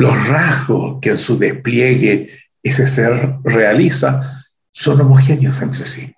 [0.00, 6.14] los rasgos que en su despliegue ese ser realiza son homogéneos entre sí.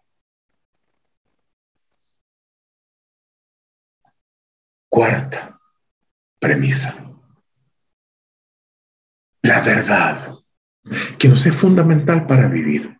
[4.89, 5.59] Cuarta
[6.39, 6.95] premisa.
[9.43, 10.35] La verdad,
[11.19, 12.99] que nos es fundamental para vivir,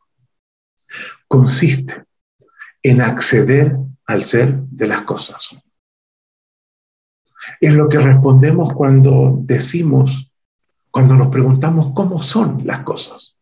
[1.27, 2.05] consiste
[2.83, 5.57] en acceder al ser de las cosas.
[7.61, 10.33] Es lo que respondemos cuando decimos
[10.93, 13.39] cuando nos preguntamos cómo son las cosas.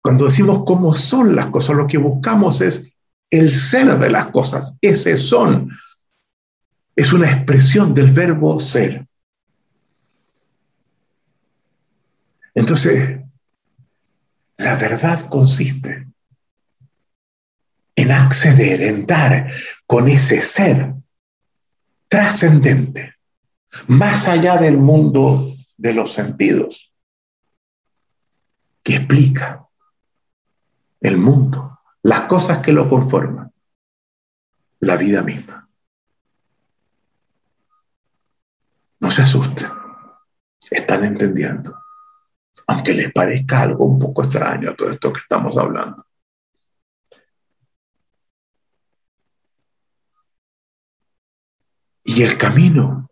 [0.00, 2.82] Cuando decimos cómo son las cosas, lo que buscamos es
[3.28, 4.76] el ser de las cosas.
[4.80, 5.68] Ese son
[6.94, 9.06] es una expresión del verbo ser.
[12.54, 13.19] Entonces,
[14.60, 16.06] la verdad consiste
[17.96, 19.50] en acceder, en dar
[19.86, 20.94] con ese ser
[22.08, 23.14] trascendente,
[23.86, 26.92] más allá del mundo de los sentidos
[28.82, 29.66] que explica
[31.00, 33.50] el mundo, las cosas que lo conforman,
[34.80, 35.68] la vida misma.
[38.98, 39.70] No se asusten,
[40.70, 41.79] están entendiendo,
[42.70, 46.06] aunque les parezca algo un poco extraño todo esto que estamos hablando.
[52.04, 53.10] Y el camino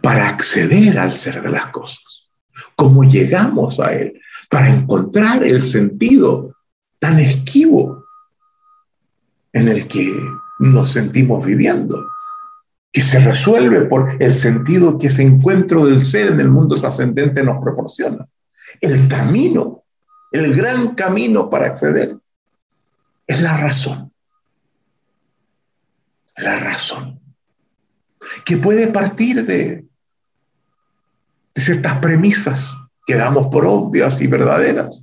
[0.00, 2.30] para acceder al ser de las cosas.
[2.76, 4.20] ¿Cómo llegamos a él?
[4.48, 6.54] Para encontrar el sentido
[7.00, 8.04] tan esquivo
[9.52, 10.08] en el que
[10.60, 12.06] nos sentimos viviendo,
[12.92, 17.42] que se resuelve por el sentido que ese encuentro del ser en el mundo trascendente
[17.42, 18.28] nos proporciona.
[18.80, 19.82] El camino
[20.32, 22.16] el gran camino para acceder,
[23.26, 24.10] es la razón.
[26.36, 27.20] La razón.
[28.46, 29.84] Que puede partir de,
[31.54, 32.74] ciertas premisas
[33.06, 35.02] que damos por obvias y verdaderas,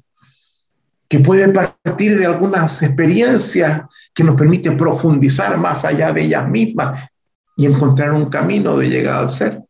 [1.07, 3.83] que puede partir de algunas experiencias
[4.15, 7.07] que nos permiten profundizar más allá de ellas mismas
[7.55, 9.61] y encontrar un camino de llegada al ser.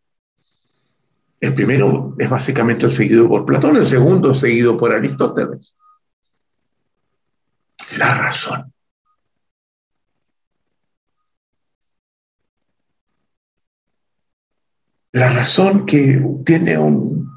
[1.39, 5.73] El primero es básicamente seguido por Platón, el segundo seguido por Aristóteles.
[7.97, 8.73] La razón.
[15.11, 17.29] La razón que tiene un,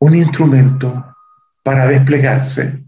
[0.00, 1.14] un instrumento
[1.62, 2.84] para desplegarse,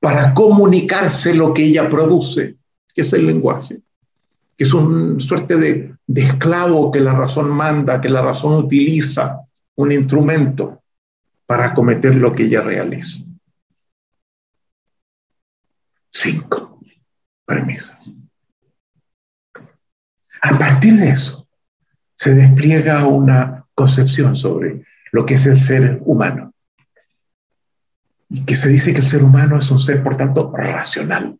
[0.00, 2.56] para comunicarse lo que ella produce,
[2.94, 3.80] que es el lenguaje,
[4.56, 9.40] que es una suerte de, de esclavo que la razón manda, que la razón utiliza,
[9.76, 10.82] un instrumento
[11.46, 13.24] para cometer lo que ella realiza.
[16.10, 16.78] Cinco
[17.44, 18.10] premisas.
[20.42, 21.48] A partir de eso,
[22.14, 26.52] se despliega una concepción sobre lo que es el ser humano.
[28.28, 31.38] Y que se dice que el ser humano es un ser, por tanto, racional.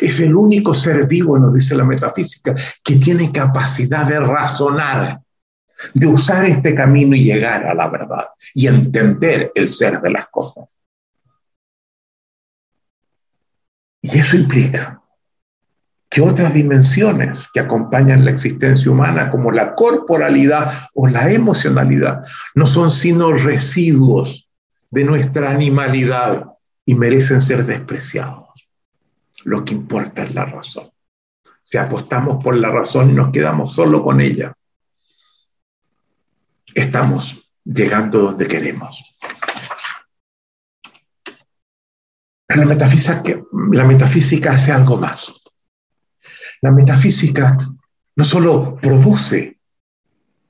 [0.00, 2.54] Es el único ser vivo, nos dice la metafísica,
[2.84, 5.20] que tiene capacidad de razonar,
[5.94, 10.26] de usar este camino y llegar a la verdad y entender el ser de las
[10.28, 10.78] cosas.
[14.02, 15.00] Y eso implica
[16.10, 22.24] que otras dimensiones que acompañan la existencia humana, como la corporalidad o la emocionalidad,
[22.54, 24.48] no son sino residuos
[24.90, 26.46] de nuestra animalidad
[26.84, 28.49] y merecen ser despreciados.
[29.44, 30.90] Lo que importa es la razón.
[31.64, 34.52] Si apostamos por la razón y nos quedamos solo con ella,
[36.74, 39.16] estamos llegando donde queremos.
[42.56, 42.64] la
[43.84, 45.32] metafísica, hace algo más.
[46.60, 47.56] La metafísica
[48.16, 49.60] no solo produce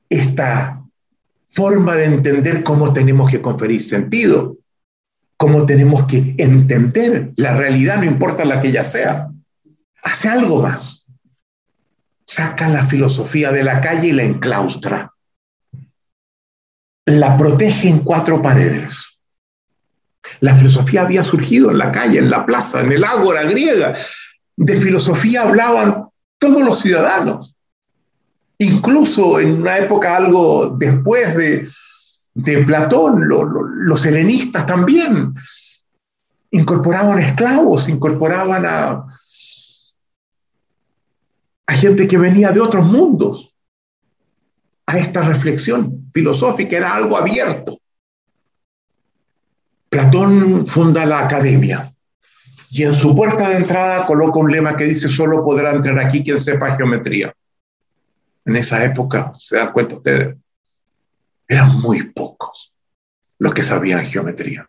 [0.09, 0.83] esta
[1.45, 4.57] forma de entender cómo tenemos que conferir sentido,
[5.41, 9.31] cómo tenemos que entender la realidad, no importa la que ella sea.
[10.03, 11.07] Hace algo más.
[12.27, 15.15] Saca la filosofía de la calle y la enclaustra.
[17.07, 19.19] La protege en cuatro paredes.
[20.41, 23.95] La filosofía había surgido en la calle, en la plaza, en el ágora griega,
[24.57, 26.05] de filosofía hablaban
[26.39, 27.55] todos los ciudadanos.
[28.59, 31.67] Incluso en una época algo después de,
[32.35, 35.35] Platón, los helenistas también
[36.51, 39.05] incorporaban esclavos, incorporaban a,
[41.67, 43.55] a gente que venía de otros mundos
[44.87, 47.79] a esta reflexión filosófica, era algo abierto.
[49.89, 51.93] Platón funda la academia
[52.71, 56.23] y en su puerta de entrada coloca un lema que dice, solo podrá entrar aquí
[56.23, 57.35] quien sepa geometría.
[58.45, 60.37] En esa época, se dan cuenta ustedes,
[61.51, 62.73] eran muy pocos
[63.41, 64.69] los que sabían geometría.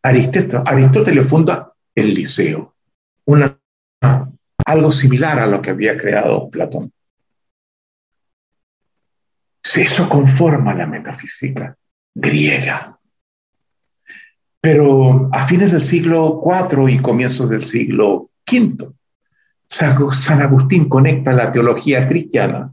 [0.00, 2.76] Aristóteles funda el liceo,
[4.64, 6.92] algo similar a lo que había creado Platón.
[9.62, 11.76] Eso conforma la metafísica
[12.14, 12.96] griega.
[14.60, 18.92] Pero a fines del siglo IV y comienzos del siglo V,
[19.66, 22.72] San Agustín conecta la teología cristiana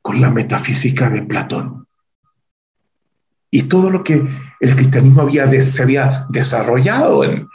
[0.00, 1.81] con la metafísica de Platón.
[3.52, 4.26] Y todo lo que
[4.60, 7.46] el cristianismo había se había desarrollado en,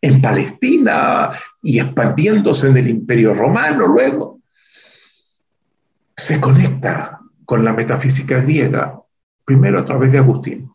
[0.00, 1.30] en Palestina
[1.62, 4.40] y expandiéndose en el imperio romano luego,
[6.16, 9.00] se conecta con la metafísica griega,
[9.44, 10.70] primero a través de Agustín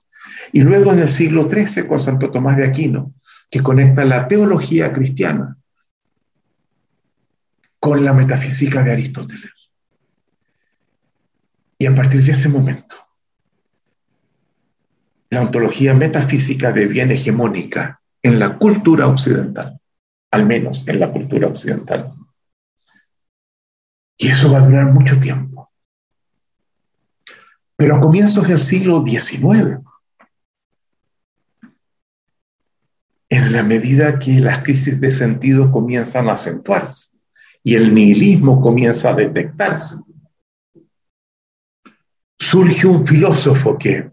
[0.51, 3.13] y luego en el siglo XIII con Santo Tomás de Aquino,
[3.49, 5.57] que conecta la teología cristiana
[7.79, 9.51] con la metafísica de Aristóteles.
[11.77, 12.95] Y a partir de ese momento,
[15.29, 19.79] la ontología metafísica deviene hegemónica en la cultura occidental,
[20.31, 22.13] al menos en la cultura occidental.
[24.17, 25.71] Y eso va a durar mucho tiempo.
[27.75, 29.79] Pero a comienzos del siglo XIX,
[33.29, 37.07] en la medida que las crisis de sentido comienzan a acentuarse
[37.63, 39.97] y el nihilismo comienza a detectarse.
[42.37, 44.11] Surge un filósofo que,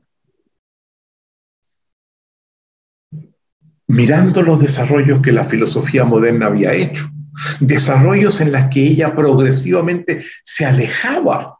[3.88, 7.10] mirando los desarrollos que la filosofía moderna había hecho,
[7.60, 11.58] desarrollos en los que ella progresivamente se alejaba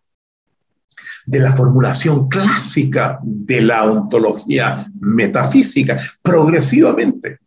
[1.25, 5.99] de la formulación clásica de la ontología metafísica.
[6.20, 7.39] Progresivamente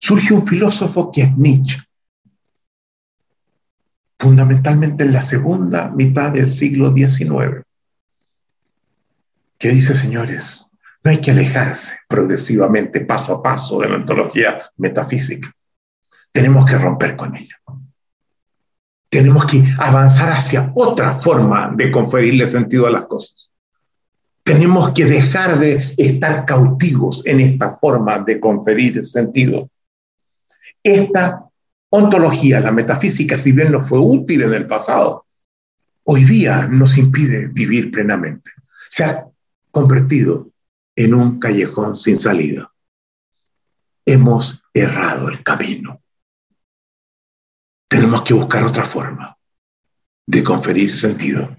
[0.00, 1.78] surge un filósofo que es Nietzsche,
[4.18, 7.62] fundamentalmente en la segunda mitad del siglo XIX,
[9.58, 10.66] que dice, señores,
[11.02, 15.50] no hay que alejarse progresivamente, paso a paso, de la ontología metafísica.
[16.32, 17.56] Tenemos que romper con ella.
[19.08, 23.50] Tenemos que avanzar hacia otra forma de conferirle sentido a las cosas.
[24.44, 29.68] Tenemos que dejar de estar cautivos en esta forma de conferir sentido.
[30.82, 31.44] Esta
[31.88, 35.26] ontología, la metafísica, si bien no fue útil en el pasado,
[36.04, 38.50] hoy día nos impide vivir plenamente.
[38.88, 39.26] Se ha
[39.70, 40.49] convertido
[41.04, 42.70] en un callejón sin salida.
[44.04, 46.02] Hemos errado el camino.
[47.88, 49.36] Tenemos que buscar otra forma
[50.26, 51.56] de conferir sentido.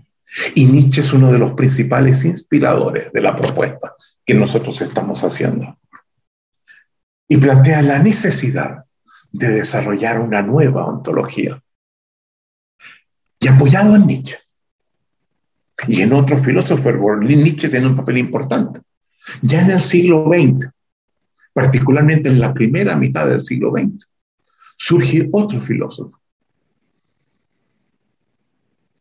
[0.55, 5.77] Y Nietzsche es uno de los principales inspiradores de la propuesta que nosotros estamos haciendo.
[7.27, 8.85] Y plantea la necesidad
[9.31, 11.61] de desarrollar una nueva ontología.
[13.39, 14.37] Y apoyado en Nietzsche
[15.87, 18.81] y en otros filósofos, Nietzsche tiene un papel importante.
[19.41, 20.69] Ya en el siglo XX,
[21.53, 24.07] particularmente en la primera mitad del siglo XX,
[24.77, 26.19] surge otro filósofo,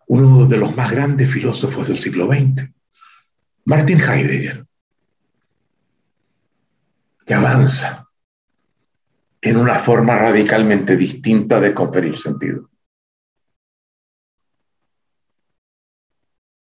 [0.09, 2.69] uno de los más grandes filósofos del siglo XX,
[3.65, 4.67] Martin Heidegger,
[7.25, 8.09] que avanza
[9.41, 12.69] en una forma radicalmente distinta de conferir sentido.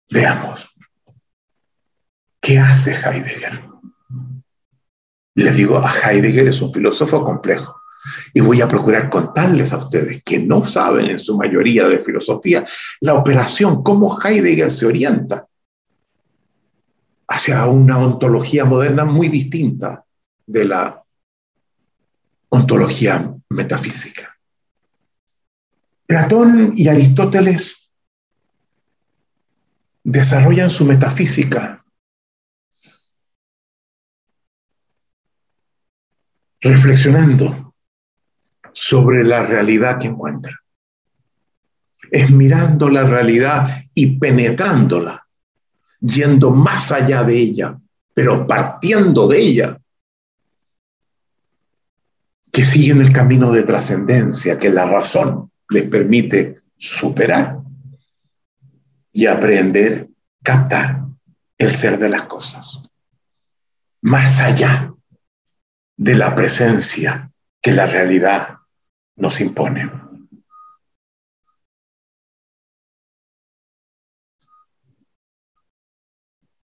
[0.10, 0.73] Veamos.
[2.44, 3.64] ¿Qué hace Heidegger?
[5.36, 7.82] Les digo, a Heidegger es un filósofo complejo.
[8.34, 12.66] Y voy a procurar contarles a ustedes que no saben en su mayoría de filosofía
[13.00, 15.48] la operación, cómo Heidegger se orienta
[17.30, 20.04] hacia una ontología moderna muy distinta
[20.46, 21.02] de la
[22.50, 24.38] ontología metafísica.
[26.06, 27.90] Platón y Aristóteles
[30.04, 31.80] desarrollan su metafísica
[36.64, 37.74] reflexionando
[38.72, 40.58] sobre la realidad que encuentra.
[42.10, 45.28] Es mirando la realidad y penetrándola,
[46.00, 47.78] yendo más allá de ella,
[48.14, 49.80] pero partiendo de ella,
[52.52, 57.58] que siguen el camino de trascendencia que la razón les permite superar
[59.12, 60.08] y aprender,
[60.44, 61.02] captar
[61.58, 62.84] el ser de las cosas.
[64.02, 64.93] Más allá
[66.04, 67.32] de la presencia
[67.62, 68.58] que la realidad
[69.16, 69.90] nos impone.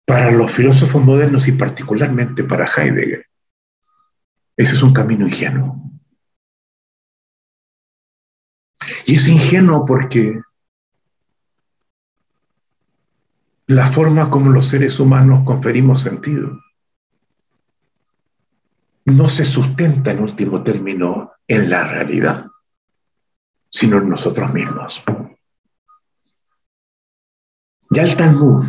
[0.06, 3.26] Para los filósofos modernos y particularmente para Heidegger,
[4.56, 5.90] ese es un camino ingenuo.
[9.06, 10.40] Y es ingenuo porque
[13.66, 16.56] la forma como los seres humanos conferimos sentido
[19.06, 22.46] no se sustenta en último término en la realidad,
[23.70, 25.02] sino en nosotros mismos.
[27.90, 28.66] Ya el Talmud,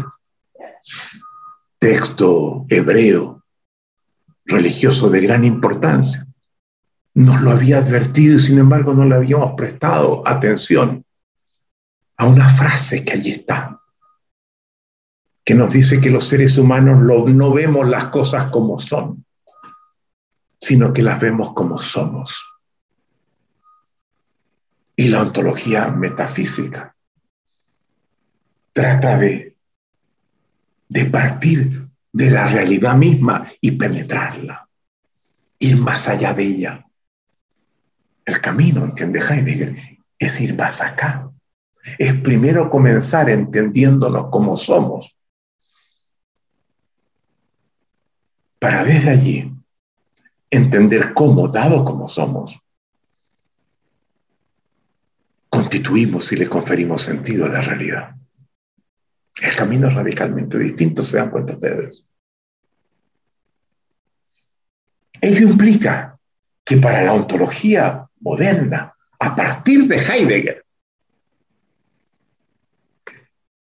[1.79, 3.43] texto hebreo,
[4.45, 6.27] religioso de gran importancia,
[7.15, 11.03] nos lo había advertido y sin embargo no le habíamos prestado atención
[12.15, 13.81] a una frase que allí está,
[15.43, 19.25] que nos dice que los seres humanos no vemos las cosas como son,
[20.59, 22.43] sino que las vemos como somos.
[24.95, 26.95] Y la ontología metafísica
[28.73, 29.55] trata de,
[30.89, 34.67] de partir de la realidad misma y penetrarla,
[35.59, 36.85] ir más allá de ella.
[38.25, 39.75] El camino, entiende Heidegger,
[40.17, 41.31] es ir más acá.
[41.97, 45.15] Es primero comenzar entendiéndonos como somos,
[48.59, 49.56] para desde allí
[50.49, 52.57] entender cómo, dado como somos,
[55.49, 58.15] constituimos y le conferimos sentido a la realidad.
[59.41, 62.05] El camino es radicalmente distinto, se dan cuenta ustedes.
[65.21, 66.17] Ello implica
[66.63, 70.65] que para la ontología moderna, a partir de Heidegger,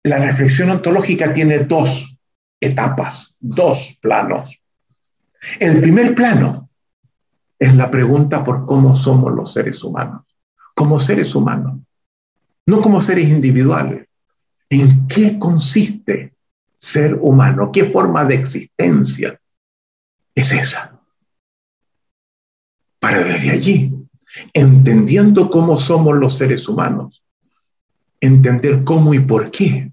[0.04, 2.18] la reflexión ontológica tiene dos
[2.60, 4.60] etapas, dos planos.
[5.60, 6.67] El primer plano
[7.60, 10.24] es la pregunta por cómo somos los seres humanos,
[10.76, 11.80] como seres humanos,
[12.66, 14.08] no como seres individuales.
[14.70, 16.34] ¿En qué consiste
[16.78, 17.72] ser humano?
[17.72, 19.40] ¿Qué forma de existencia
[20.36, 21.00] es esa?
[23.00, 23.94] Para desde allí,
[24.54, 27.24] entendiendo cómo somos los seres humanos,
[28.20, 29.92] entender cómo y por qué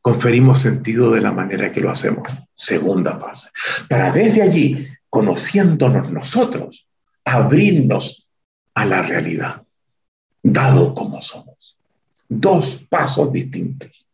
[0.00, 2.26] conferimos sentido de la manera que lo hacemos.
[2.54, 3.50] Segunda fase.
[3.88, 6.86] Para desde allí, conociéndonos nosotros,
[7.24, 8.26] abrirnos
[8.74, 9.62] a la realidad,
[10.42, 11.76] dado como somos.
[12.28, 14.06] Dos pasos distintos.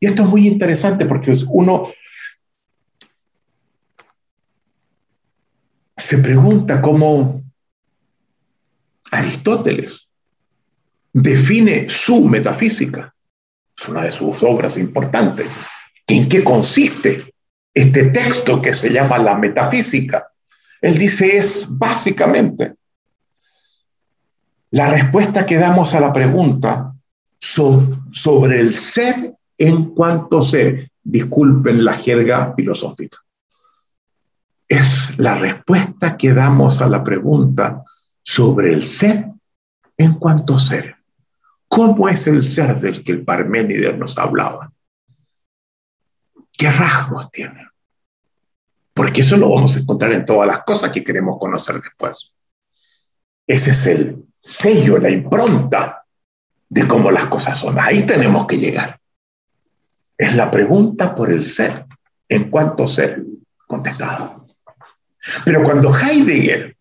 [0.00, 1.88] Y esto es muy interesante porque uno
[5.96, 7.44] se pregunta cómo
[9.10, 10.08] Aristóteles
[11.12, 13.14] define su metafísica.
[13.78, 15.46] Es una de sus obras importantes.
[16.06, 17.31] ¿En qué consiste
[17.74, 20.28] este texto que se llama la metafísica?
[20.80, 22.74] Él dice es básicamente
[24.72, 26.94] la respuesta que damos a la pregunta
[27.38, 30.90] sobre el ser en cuanto ser.
[31.02, 33.18] Disculpen la jerga filosófica.
[34.66, 37.84] Es la respuesta que damos a la pregunta
[38.22, 39.26] sobre el ser
[39.98, 40.96] en cuanto ser.
[41.68, 44.71] ¿Cómo es el ser del que el Parménides nos hablaba?
[46.62, 47.66] ¿Qué rasgos tiene?
[48.94, 52.32] Porque eso lo vamos a encontrar en todas las cosas que queremos conocer después.
[53.44, 56.04] Ese es el sello, la impronta
[56.68, 57.80] de cómo las cosas son.
[57.80, 59.00] Ahí tenemos que llegar.
[60.16, 61.84] Es la pregunta por el ser,
[62.28, 63.24] en cuanto ser
[63.66, 64.46] contestado.
[65.44, 66.76] Pero cuando Heidegger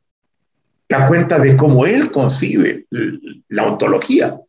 [0.88, 2.86] da cuenta de cómo él concibe
[3.48, 4.40] la ontología,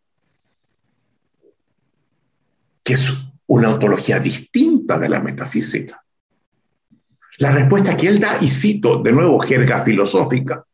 [2.84, 3.14] que es
[3.46, 6.02] una ontología distinta de la metafísica.
[7.38, 10.64] La respuesta que él da, y cito de nuevo jerga filosófica,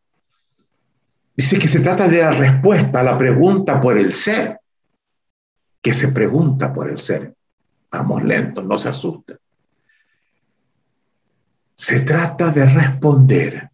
[1.36, 4.58] dice que se trata de la respuesta a la pregunta por el ser,
[5.80, 7.34] que se pregunta por el ser.
[7.90, 9.38] Vamos lentos, no se asusten.
[11.74, 13.70] Se trata de responder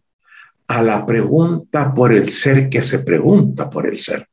[0.67, 4.27] a la pregunta por el ser que se pregunta por el ser.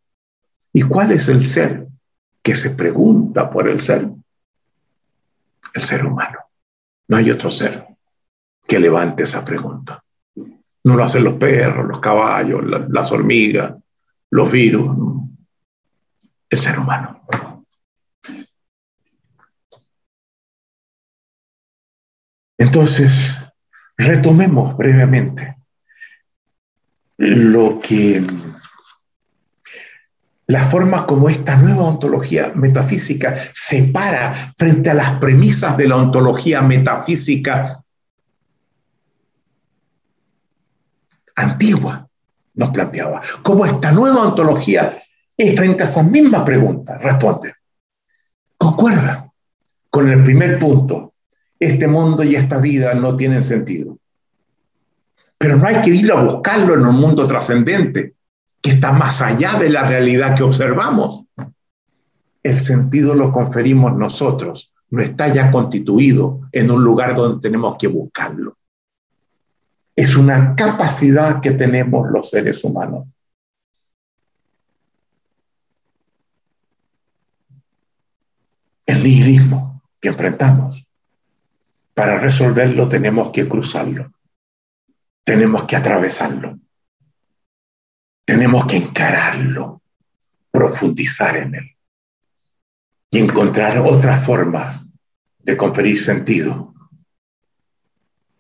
[0.73, 1.87] ¿Y cuál es el ser?
[2.43, 4.09] que se pregunta por el ser,
[5.73, 6.39] el ser humano.
[7.09, 7.87] No hay otro ser
[8.67, 10.03] que levante esa pregunta.
[10.85, 13.75] No lo hacen los perros, los caballos, las hormigas,
[14.31, 14.97] los virus,
[16.49, 17.23] el ser humano.
[22.59, 23.39] Entonces,
[23.97, 25.57] retomemos brevemente
[27.19, 28.25] lo que
[30.53, 35.97] la forma como esta nueva ontología metafísica se para frente a las premisas de la
[35.97, 37.83] ontología metafísica
[41.35, 42.07] antigua,
[42.55, 43.23] nos planteaba.
[43.43, 45.03] Cómo esta nueva ontología
[45.57, 47.55] frente a esa misma pregunta, responde.
[48.59, 49.33] Concuerda
[49.89, 51.15] con el primer punto.
[51.59, 53.97] Este mundo y esta vida no tienen sentido.
[55.39, 58.17] Pero no hay que ir a buscarlo en un mundo trascendente
[58.63, 61.25] que está más allá de la realidad que observamos.
[62.43, 67.89] El sentido lo conferimos nosotros, no está ya constituido en un lugar donde tenemos que
[67.89, 68.57] buscarlo.
[69.97, 73.09] Es una capacidad que tenemos los seres humanos.
[78.87, 80.87] El nihilismo que enfrentamos.
[81.95, 84.13] Para resolverlo tenemos que cruzarlo,
[85.25, 86.59] tenemos que atravesarlo.
[88.25, 89.83] Tenemos que encararlo,
[90.51, 91.71] profundizar en él
[93.11, 94.85] y encontrar otras formas
[95.39, 96.73] de conferir sentido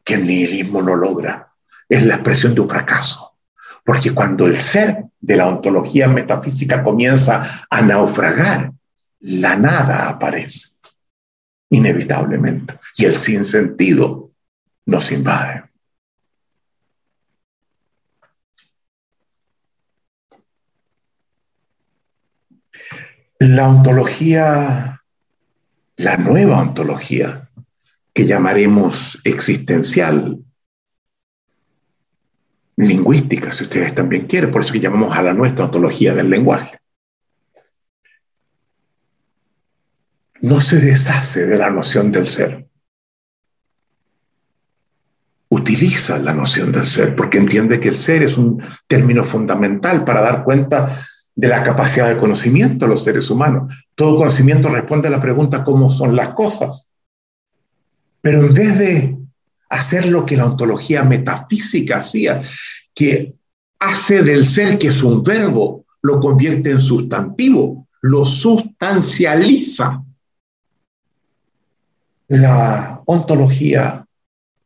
[0.04, 1.52] que el nihilismo no logra.
[1.88, 3.36] Es la expresión de un fracaso.
[3.84, 8.72] Porque cuando el ser de la ontología metafísica comienza a naufragar,
[9.20, 10.70] la nada aparece,
[11.70, 12.78] inevitablemente.
[12.96, 14.30] Y el sinsentido
[14.86, 15.64] nos invade.
[23.42, 25.02] La ontología,
[25.96, 27.50] la nueva ontología,
[28.14, 30.38] que llamaremos existencial,
[32.76, 36.78] lingüística, si ustedes también quieren, por eso que llamamos a la nuestra ontología del lenguaje.
[40.40, 42.68] No se deshace de la noción del ser.
[45.48, 50.20] Utiliza la noción del ser porque entiende que el ser es un término fundamental para
[50.20, 53.74] dar cuenta de la capacidad de conocimiento de los seres humanos.
[53.94, 56.90] Todo conocimiento responde a la pregunta cómo son las cosas.
[58.20, 59.16] Pero en vez de
[59.70, 62.40] hacer lo que la ontología metafísica hacía,
[62.94, 63.32] que
[63.78, 70.02] hace del ser que es un verbo, lo convierte en sustantivo, lo sustancializa.
[72.28, 74.06] la ontología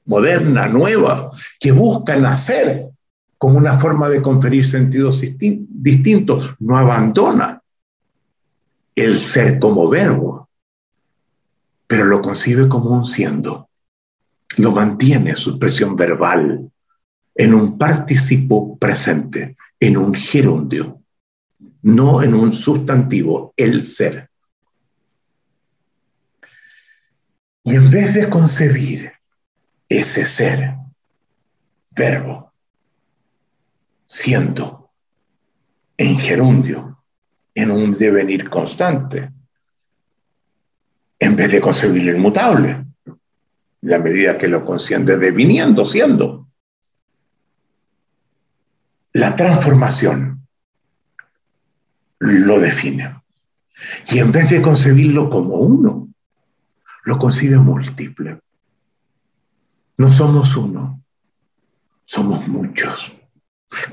[0.05, 2.91] moderna, nueva, que busca nacer
[3.39, 7.63] como una forma de conferir sentidos distintos, no abandona
[8.95, 10.49] el ser como verbo,
[11.87, 13.69] pero lo concibe como un siendo,
[14.57, 16.71] lo mantiene su expresión verbal
[17.35, 21.03] en un participo presente, en un gerundio,
[21.83, 24.31] no en un sustantivo, el ser.
[27.63, 29.13] Y en vez de concebir
[29.89, 30.75] ese ser,
[31.95, 32.46] verbo,
[34.07, 34.91] siendo,
[35.97, 37.03] en gerundio,
[37.55, 39.31] en un devenir constante,
[41.19, 42.85] en vez de concebir inmutable,
[43.83, 46.49] la medida que lo consciente deviniendo, siendo.
[49.13, 50.47] La transformación
[52.19, 53.23] lo define.
[54.11, 56.09] Y en vez de concebirlo como uno,
[57.05, 58.41] lo concibe múltiple.
[59.99, 61.03] No somos uno,
[62.05, 63.16] somos muchos.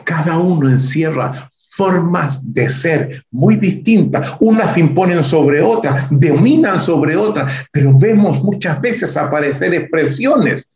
[0.03, 4.35] Cada uno encierra formas de ser muy distintas.
[4.39, 10.67] Unas imponen sobre otras, dominan sobre otras, pero vemos muchas veces aparecer expresiones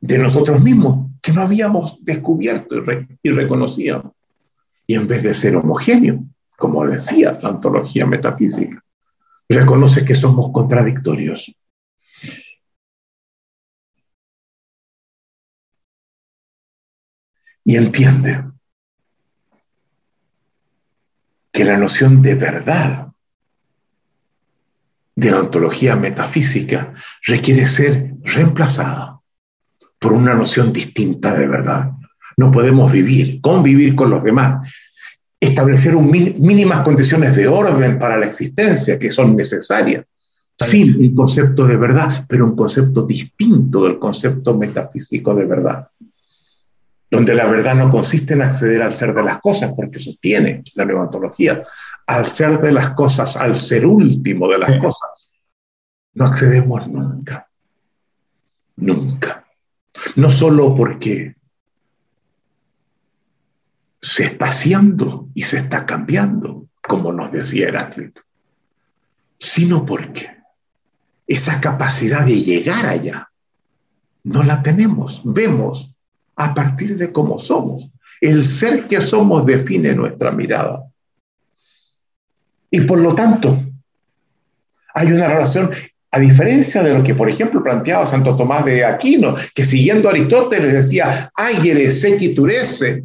[0.00, 2.76] de nosotros mismos que no habíamos descubierto
[3.22, 4.12] y, reconocíamos.
[4.86, 6.24] Y en vez de ser homogéneo,
[6.56, 8.82] como decía la antología metafísica,
[9.48, 11.54] reconoce que somos contradictorios.
[17.66, 18.44] Y entiende
[21.52, 23.08] que la noción de verdad
[25.16, 29.20] de la ontología metafísica requiere ser reemplazada
[29.98, 31.90] por una noción distinta de verdad.
[32.36, 34.72] No podemos vivir, convivir con los demás
[35.40, 40.04] establecer un mínimas condiciones de orden para la existencia que son necesarias.
[40.56, 45.88] Sí, un concepto de verdad, pero un concepto distinto del concepto metafísico de verdad.
[47.10, 50.84] Donde la verdad no consiste en acceder al ser de las cosas, porque sostiene la
[50.84, 51.62] levantología,
[52.06, 55.30] al ser de las cosas, al ser último de las cosas.
[56.14, 57.48] No accedemos nunca.
[58.76, 59.46] Nunca.
[60.16, 61.36] No solo porque
[64.00, 68.22] se está haciendo y se está cambiando, como nos decía Heráclito,
[69.38, 70.30] sino porque
[71.26, 73.30] esa capacidad de llegar allá
[74.22, 75.95] no la tenemos, vemos
[76.36, 77.90] a partir de cómo somos.
[78.20, 80.84] El ser que somos define nuestra mirada.
[82.70, 83.58] Y por lo tanto,
[84.94, 85.70] hay una relación,
[86.10, 90.12] a diferencia de lo que, por ejemplo, planteaba Santo Tomás de Aquino, que siguiendo a
[90.12, 93.04] Aristóteles decía, ay, sequiturese,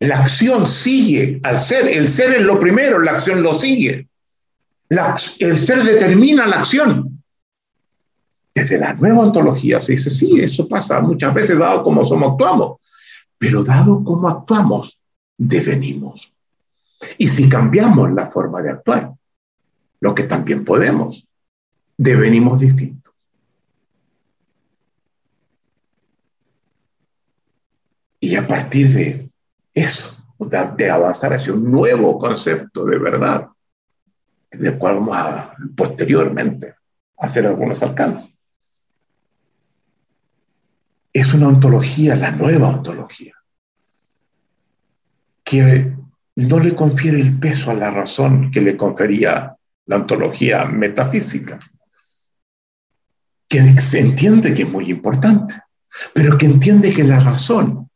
[0.00, 1.88] la acción sigue al ser.
[1.88, 4.08] El ser es lo primero, la acción lo sigue.
[5.38, 7.15] el ser determina la acción.
[8.56, 12.80] Desde la nueva ontología se dice, sí, eso pasa muchas veces dado como somos actuamos,
[13.36, 14.98] pero dado como actuamos,
[15.36, 16.32] devenimos.
[17.18, 19.12] Y si cambiamos la forma de actuar,
[20.00, 21.28] lo que también podemos,
[21.98, 23.12] devenimos distintos.
[28.18, 29.30] Y a partir de
[29.74, 33.48] eso, de avanzar hacia un nuevo concepto de verdad,
[34.50, 36.74] del cual vamos a posteriormente
[37.18, 38.35] hacer algunos alcances.
[41.16, 43.32] Es una ontología, la nueva ontología,
[45.42, 45.96] que
[46.34, 49.56] no le confiere el peso a la razón que le confería
[49.86, 51.58] la ontología metafísica,
[53.48, 55.58] que se entiende que es muy importante,
[56.12, 57.88] pero que entiende que la razón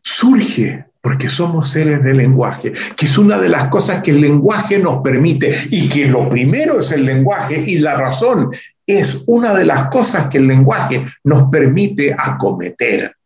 [0.00, 4.78] surge porque somos seres de lenguaje, que es una de las cosas que el lenguaje
[4.78, 8.50] nos permite y que lo primero es el lenguaje y la razón
[8.86, 13.16] es una de las cosas que el lenguaje nos permite acometer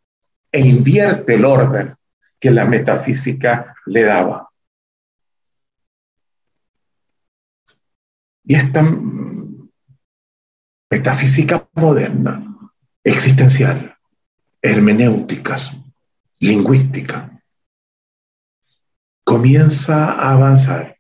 [0.53, 1.95] e invierte el orden
[2.39, 4.49] que la metafísica le daba.
[8.47, 8.85] Y esta
[10.91, 12.45] metafísica moderna,
[13.03, 13.97] existencial,
[14.61, 15.73] hermenéuticas,
[16.39, 17.34] lingüística,
[19.25, 20.99] comienza a avanzar.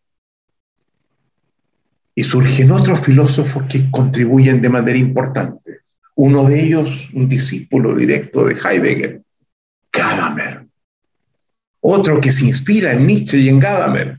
[2.14, 5.80] Y surgen otros filósofos que contribuyen de manera importante.
[6.14, 9.22] Uno de ellos, un discípulo directo de Heidegger,
[9.92, 10.66] Gadamer.
[11.80, 14.18] Otro que se inspira en Nietzsche y en Gadamer,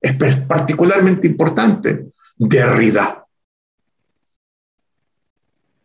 [0.00, 0.14] es
[0.46, 3.24] particularmente importante, Derrida.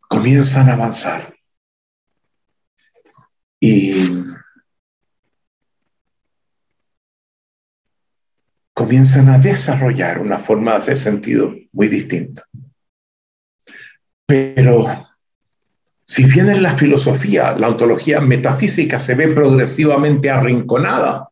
[0.07, 1.35] Comienzan a avanzar.
[3.59, 3.93] Y
[8.79, 12.45] comienzan a desarrollar una forma de hacer sentido muy distinta.
[14.25, 14.87] Pero
[16.05, 21.27] si bien en la filosofía, la ontología metafísica se ve progresivamente arrinconada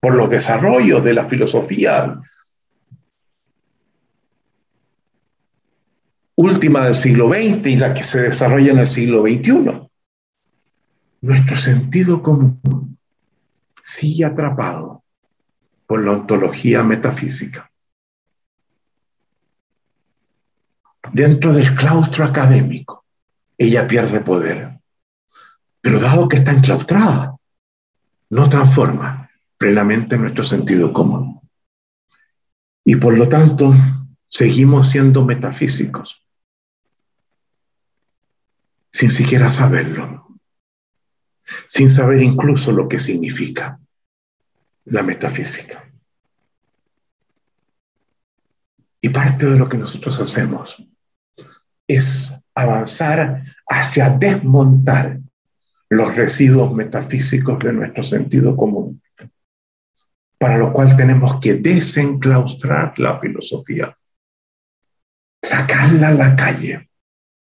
[0.00, 2.20] por los desarrollos de la filosofía
[6.34, 9.88] última del siglo XX y la que se desarrolla en el siglo XXI,
[11.22, 12.98] nuestro sentido común
[13.82, 15.03] sigue atrapado
[15.86, 17.70] por la ontología metafísica.
[21.12, 23.04] Dentro del claustro académico,
[23.58, 24.80] ella pierde poder.
[25.80, 27.36] Pero dado que está enclaustrada,
[28.30, 31.40] no transforma plenamente nuestro sentido común.
[32.84, 33.74] Y por lo tanto,
[34.28, 36.26] seguimos siendo metafísicos,
[38.90, 40.26] sin siquiera saberlo,
[41.68, 43.78] sin saber incluso lo que significa
[44.86, 45.84] la metafísica.
[49.00, 50.82] Y parte de lo que nosotros hacemos
[51.86, 55.20] es avanzar hacia desmontar
[55.90, 59.02] los residuos metafísicos de nuestro sentido común,
[60.38, 63.96] para lo cual tenemos que desenclaustrar la filosofía,
[65.42, 66.88] sacarla a la calle.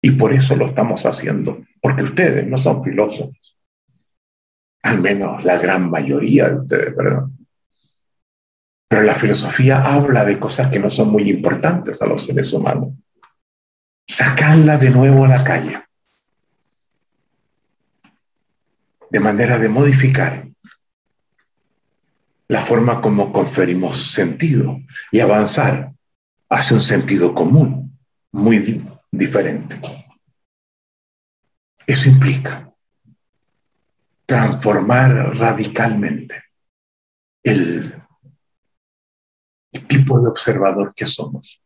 [0.03, 3.60] Y por eso lo estamos haciendo, porque ustedes no son filósofos,
[4.83, 7.25] al menos la gran mayoría de ustedes, ¿verdad?
[8.89, 12.95] Pero la filosofía habla de cosas que no son muy importantes a los seres humanos
[14.11, 15.85] sacarla de nuevo a la calle,
[19.09, 20.49] de manera de modificar
[22.49, 24.81] la forma como conferimos sentido
[25.13, 25.93] y avanzar
[26.49, 27.97] hacia un sentido común
[28.33, 29.81] muy diferente.
[31.87, 32.70] Eso implica
[34.31, 36.45] transformar radicalmente
[37.43, 38.01] el,
[39.89, 41.61] tipo de observador que somos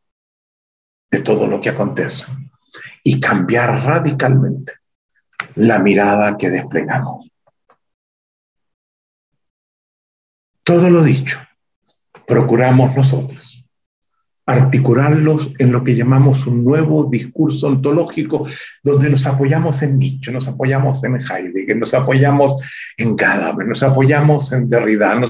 [1.11, 2.25] de todo lo que acontece
[3.03, 4.73] y cambiar radicalmente
[5.57, 7.31] la mirada que desplegamos.
[10.63, 11.39] Todo lo dicho,
[12.27, 13.44] procuramos nosotros
[14.47, 18.47] articularlos en lo que llamamos un nuevo discurso ontológico,
[18.83, 22.63] donde nos apoyamos en Nietzsche, nos apoyamos en Heidegger, nos apoyamos
[22.97, 25.21] en Gadamer, nos apoyamos en Derrida,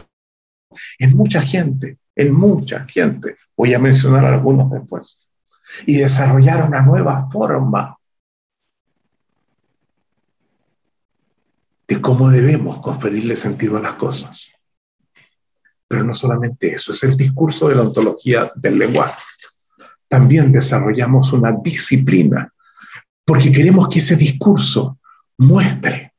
[0.99, 3.37] en mucha gente, en mucha gente.
[3.57, 5.33] Voy a mencionar algunos después
[5.87, 7.97] y desarrollar una nueva forma
[11.87, 14.54] de cómo debemos conferirle sentido a las cosas.
[15.89, 19.23] Pero no solamente eso, es el discurso de la ontología del lenguaje.
[20.09, 22.53] También desarrollamos una disciplina,
[23.25, 24.99] porque queremos que ese discurso
[25.39, 26.13] muestre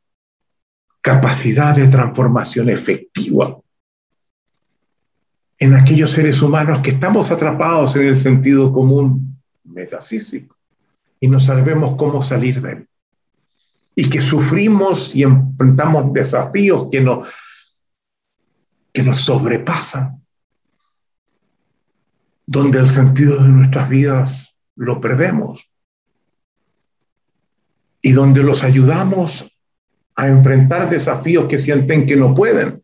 [1.01, 3.57] capacidad de transformación efectiva
[5.59, 10.55] en aquellos seres humanos que estamos atrapados en el sentido común metafísico
[11.19, 12.87] y no sabemos cómo salir de él.
[13.95, 17.27] Y que sufrimos y enfrentamos desafíos que nos,
[18.95, 20.23] que nos sobrepasan,
[22.47, 25.61] donde el sentido de nuestras vidas lo perdemos
[28.01, 29.45] y donde los ayudamos
[30.15, 32.83] a enfrentar desafíos que sienten que no pueden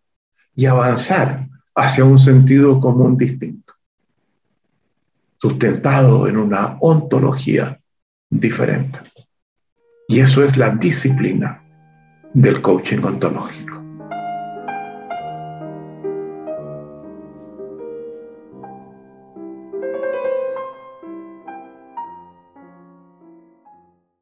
[0.54, 3.74] y avanzar hacia un sentido común distinto
[5.42, 7.80] sustentado en una ontología
[8.30, 9.00] diferente.
[10.08, 11.64] Y eso es la disciplina
[12.34, 13.61] del coaching ontológico.